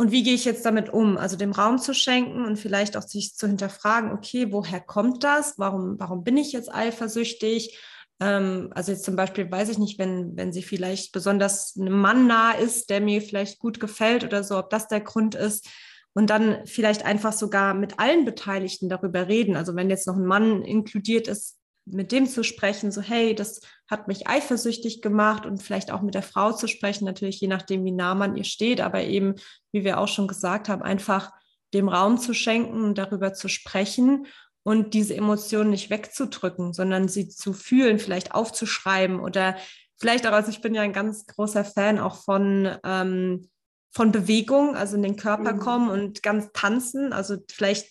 [0.01, 1.15] und wie gehe ich jetzt damit um?
[1.15, 5.59] Also dem Raum zu schenken und vielleicht auch sich zu hinterfragen, okay, woher kommt das?
[5.59, 7.77] Warum, warum bin ich jetzt eifersüchtig?
[8.19, 12.25] Ähm, also jetzt zum Beispiel, weiß ich nicht, wenn, wenn sie vielleicht besonders einem Mann
[12.25, 15.69] nah ist, der mir vielleicht gut gefällt oder so, ob das der Grund ist.
[16.13, 19.55] Und dann vielleicht einfach sogar mit allen Beteiligten darüber reden.
[19.55, 23.61] Also wenn jetzt noch ein Mann inkludiert ist, mit dem zu sprechen, so hey, das
[23.89, 27.83] hat mich eifersüchtig gemacht und vielleicht auch mit der Frau zu sprechen, natürlich je nachdem,
[27.85, 29.35] wie nah man ihr steht, aber eben,
[29.71, 31.31] wie wir auch schon gesagt haben, einfach
[31.73, 34.27] dem Raum zu schenken, darüber zu sprechen
[34.63, 39.55] und diese Emotionen nicht wegzudrücken, sondern sie zu fühlen, vielleicht aufzuschreiben oder
[39.97, 43.49] vielleicht auch, also ich bin ja ein ganz großer Fan auch von ähm,
[43.93, 45.59] von Bewegung, also in den Körper mhm.
[45.59, 47.89] kommen und ganz tanzen, also vielleicht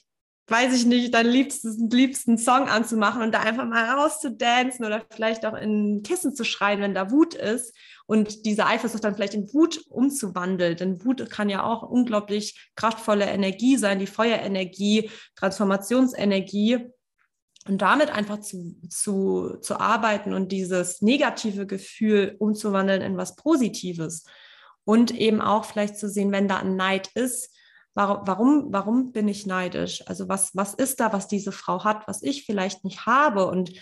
[0.51, 5.47] weiß ich nicht, deinen liebsten, liebsten Song anzumachen und da einfach mal rauszudancen oder vielleicht
[5.47, 7.75] auch in Kissen zu schreien, wenn da Wut ist
[8.07, 10.77] und diese Eifersucht dann vielleicht in Wut umzuwandeln.
[10.77, 16.91] Denn Wut kann ja auch unglaublich kraftvolle Energie sein, die Feuerenergie, Transformationsenergie.
[17.69, 24.25] Und damit einfach zu, zu, zu arbeiten und dieses negative Gefühl umzuwandeln in was Positives.
[24.85, 27.55] Und eben auch vielleicht zu sehen, wenn da ein Neid ist,
[28.09, 30.07] Warum, warum, bin ich neidisch?
[30.07, 33.47] Also was, was ist da, was diese Frau hat, was ich vielleicht nicht habe?
[33.47, 33.73] Und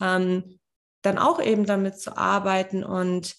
[0.00, 0.58] ähm,
[1.02, 3.36] dann auch eben damit zu arbeiten und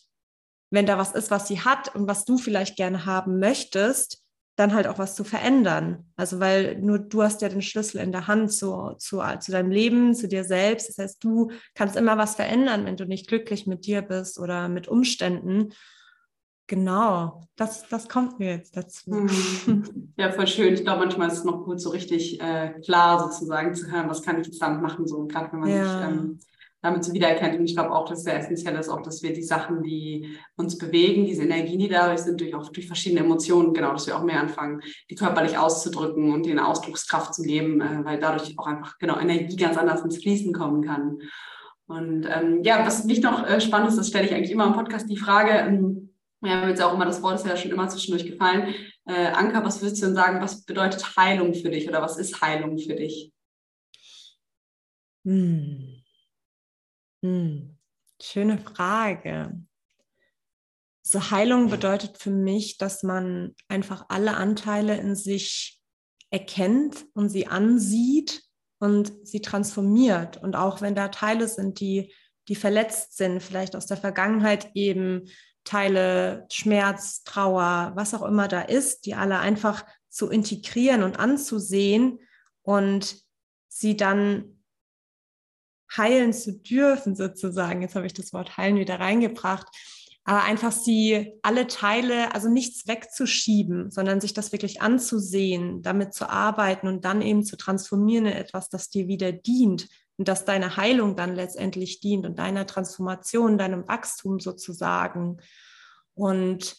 [0.72, 4.24] wenn da was ist, was sie hat und was du vielleicht gerne haben möchtest,
[4.56, 6.12] dann halt auch was zu verändern.
[6.16, 9.72] Also weil nur du hast ja den Schlüssel in der Hand zu, zu, zu deinem
[9.72, 10.90] Leben, zu dir selbst.
[10.90, 14.68] Das heißt, du kannst immer was verändern, wenn du nicht glücklich mit dir bist oder
[14.68, 15.70] mit Umständen.
[16.70, 19.10] Genau, das, das kommt mir jetzt dazu.
[19.10, 20.14] Mhm.
[20.18, 20.76] Ja, voll schön.
[20.76, 24.22] Ich glaube, manchmal ist es noch gut, so richtig äh, klar sozusagen zu hören, was
[24.22, 25.84] kann ich jetzt damit machen, so gerade wenn man ja.
[25.84, 26.40] sich ähm,
[26.84, 27.58] damit so wiedererkennt.
[27.58, 30.78] Und ich glaube auch, dass sehr essentiell ist, auch, dass wir die Sachen, die uns
[30.78, 34.24] bewegen, diese Energien, die dadurch sind, durch auch durch verschiedene Emotionen, genau, dass wir auch
[34.24, 39.00] mehr anfangen, die körperlich auszudrücken und denen Ausdruckskraft zu geben, äh, weil dadurch auch einfach
[39.00, 41.18] genau Energie ganz anders ins Fließen kommen kann.
[41.88, 44.74] Und ähm, ja, was mich noch äh, spannend ist, das stelle ich eigentlich immer im
[44.74, 46.09] Podcast die Frage, ähm,
[46.42, 48.74] wir haben jetzt auch immer, das Wort ist ja schon immer zwischendurch gefallen.
[49.06, 52.42] Äh, Anka, was würdest du denn sagen, was bedeutet Heilung für dich oder was ist
[52.42, 53.34] Heilung für dich?
[55.26, 56.04] Hm.
[57.24, 57.78] Hm.
[58.22, 59.62] Schöne Frage.
[61.02, 65.82] So Heilung bedeutet für mich, dass man einfach alle Anteile in sich
[66.30, 68.44] erkennt und sie ansieht
[68.80, 70.38] und sie transformiert.
[70.38, 72.14] Und auch wenn da Teile sind, die,
[72.48, 75.28] die verletzt sind, vielleicht aus der Vergangenheit eben,
[75.70, 82.18] Teile Schmerz, Trauer, was auch immer da ist, die alle einfach zu integrieren und anzusehen
[82.64, 83.16] und
[83.68, 84.64] sie dann
[85.96, 87.84] heilen zu dürfen, sozusagen.
[87.84, 89.68] Jetzt habe ich das Wort heilen wieder reingebracht.
[90.24, 96.28] Aber einfach sie alle Teile, also nichts wegzuschieben, sondern sich das wirklich anzusehen, damit zu
[96.30, 99.88] arbeiten und dann eben zu transformieren in etwas, das dir wieder dient,
[100.20, 105.38] und dass deine Heilung dann letztendlich dient und deiner Transformation, deinem Wachstum sozusagen
[106.14, 106.76] und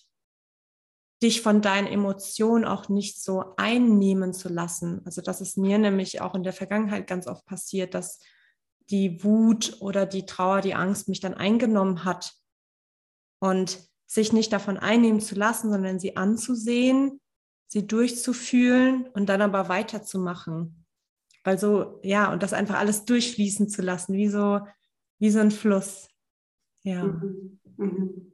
[1.22, 5.00] dich von deinen Emotionen auch nicht so einnehmen zu lassen.
[5.06, 8.20] Also das ist mir nämlich auch in der Vergangenheit ganz oft passiert, dass
[8.90, 12.34] die Wut oder die Trauer, die Angst mich dann eingenommen hat
[13.38, 17.22] und sich nicht davon einnehmen zu lassen, sondern sie anzusehen,
[17.68, 20.79] sie durchzufühlen und dann aber weiterzumachen.
[21.44, 24.60] Weil so, ja, und das einfach alles durchfließen zu lassen, wie so,
[25.18, 26.08] wie so ein Fluss.
[26.82, 27.04] Ja.
[27.04, 27.60] Mhm.
[27.76, 28.30] Mhm.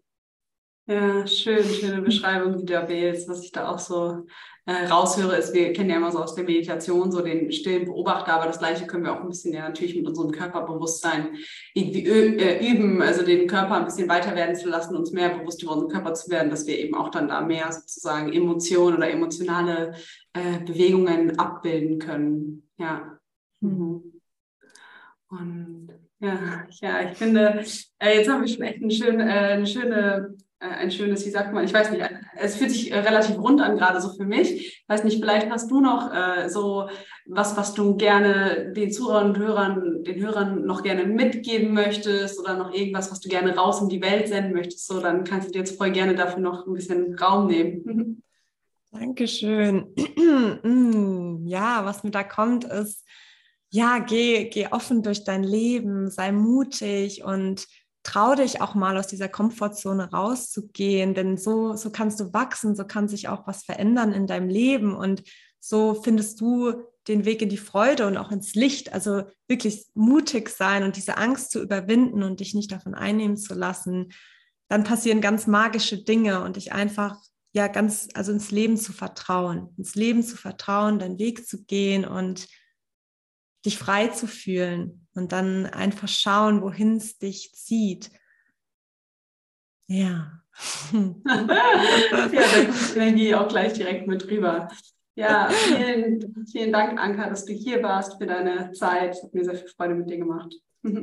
[0.88, 3.28] Ja, schön, schöne Beschreibung, die du wählst.
[3.28, 4.24] Was ich da auch so
[4.66, 8.34] äh, raushöre, ist, wir kennen ja immer so aus der Meditation so den stillen Beobachter,
[8.34, 11.36] aber das Gleiche können wir auch ein bisschen ja natürlich mit unserem Körperbewusstsein
[11.74, 15.60] irgendwie äh, üben, also den Körper ein bisschen weiter werden zu lassen, uns mehr bewusst
[15.60, 19.10] über unseren Körper zu werden, dass wir eben auch dann da mehr sozusagen Emotionen oder
[19.10, 19.94] emotionale
[20.34, 22.65] äh, Bewegungen abbilden können.
[22.78, 23.18] Ja.
[23.60, 24.20] Mhm.
[25.28, 27.64] Und ja, ja, ich finde,
[27.98, 31.30] äh, jetzt haben wir schon echt eine schöne, äh, eine schöne äh, ein schönes, wie
[31.30, 32.02] sagt man, ich weiß nicht,
[32.38, 34.52] es fühlt sich äh, relativ rund an, gerade so für mich.
[34.52, 36.88] Ich weiß nicht, vielleicht hast du noch äh, so
[37.26, 42.56] was, was du gerne den Zuhörern und Hörern, den Hörern noch gerne mitgeben möchtest oder
[42.56, 45.52] noch irgendwas, was du gerne raus in die Welt senden möchtest, so, dann kannst du
[45.52, 48.22] dir jetzt voll gerne dafür noch ein bisschen Raum nehmen.
[48.90, 49.94] Dankeschön.
[50.62, 53.04] Mm, ja, was mir da kommt, ist,
[53.70, 57.66] ja, geh, geh offen durch dein Leben, sei mutig und
[58.02, 62.84] trau dich auch mal aus dieser Komfortzone rauszugehen, denn so, so kannst du wachsen, so
[62.84, 65.22] kann sich auch was verändern in deinem Leben und
[65.60, 66.72] so findest du
[67.08, 68.92] den Weg in die Freude und auch ins Licht.
[68.92, 73.54] Also wirklich mutig sein und diese Angst zu überwinden und dich nicht davon einnehmen zu
[73.54, 74.12] lassen.
[74.68, 77.20] Dann passieren ganz magische Dinge und dich einfach
[77.56, 82.04] ja ganz, also ins Leben zu vertrauen, ins Leben zu vertrauen, deinen Weg zu gehen
[82.04, 82.48] und
[83.64, 88.10] dich frei zu fühlen und dann einfach schauen, wohin es dich zieht.
[89.88, 90.42] Ja.
[90.92, 91.12] ja,
[92.94, 94.68] dann gehe ich auch gleich direkt mit rüber.
[95.14, 99.16] Ja, vielen, vielen Dank, Anka, dass du hier warst für deine Zeit.
[99.22, 100.54] Hat mir sehr viel Freude mit dir gemacht.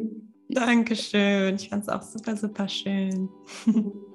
[0.49, 1.55] Dankeschön.
[1.55, 3.29] Ich fand es auch super, super schön.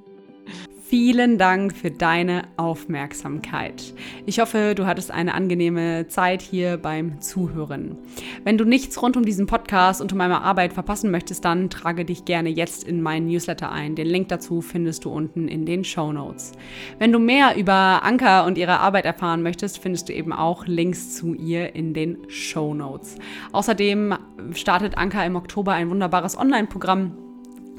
[0.88, 3.92] Vielen Dank für deine Aufmerksamkeit.
[4.24, 7.98] Ich hoffe, du hattest eine angenehme Zeit hier beim Zuhören.
[8.42, 12.06] Wenn du nichts rund um diesen Podcast und um meine Arbeit verpassen möchtest, dann trage
[12.06, 13.96] dich gerne jetzt in meinen Newsletter ein.
[13.96, 16.52] Den Link dazu findest du unten in den Show Notes.
[16.98, 21.16] Wenn du mehr über Anka und ihre Arbeit erfahren möchtest, findest du eben auch Links
[21.16, 23.16] zu ihr in den Show Notes.
[23.52, 24.14] Außerdem
[24.54, 27.27] startet Anka im Oktober ein wunderbares Online-Programm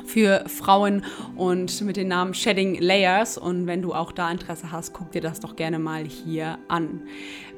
[0.10, 1.04] für Frauen
[1.36, 3.38] und mit dem Namen Shedding Layers.
[3.38, 7.02] Und wenn du auch da Interesse hast, guck dir das doch gerne mal hier an.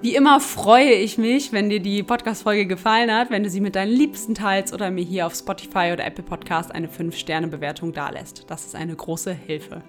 [0.02, 3.76] Wie immer freue ich mich, wenn dir die Podcast-Folge gefallen hat, wenn du sie mit
[3.76, 8.46] deinen Liebsten teilst oder mir hier auf Spotify oder Apple Podcast eine 5-Sterne-Bewertung dalässt.
[8.48, 9.82] Das ist eine große Hilfe.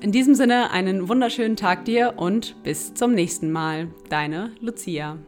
[0.00, 3.88] In diesem Sinne einen wunderschönen Tag dir und bis zum nächsten Mal.
[4.08, 5.18] Deine Lucia.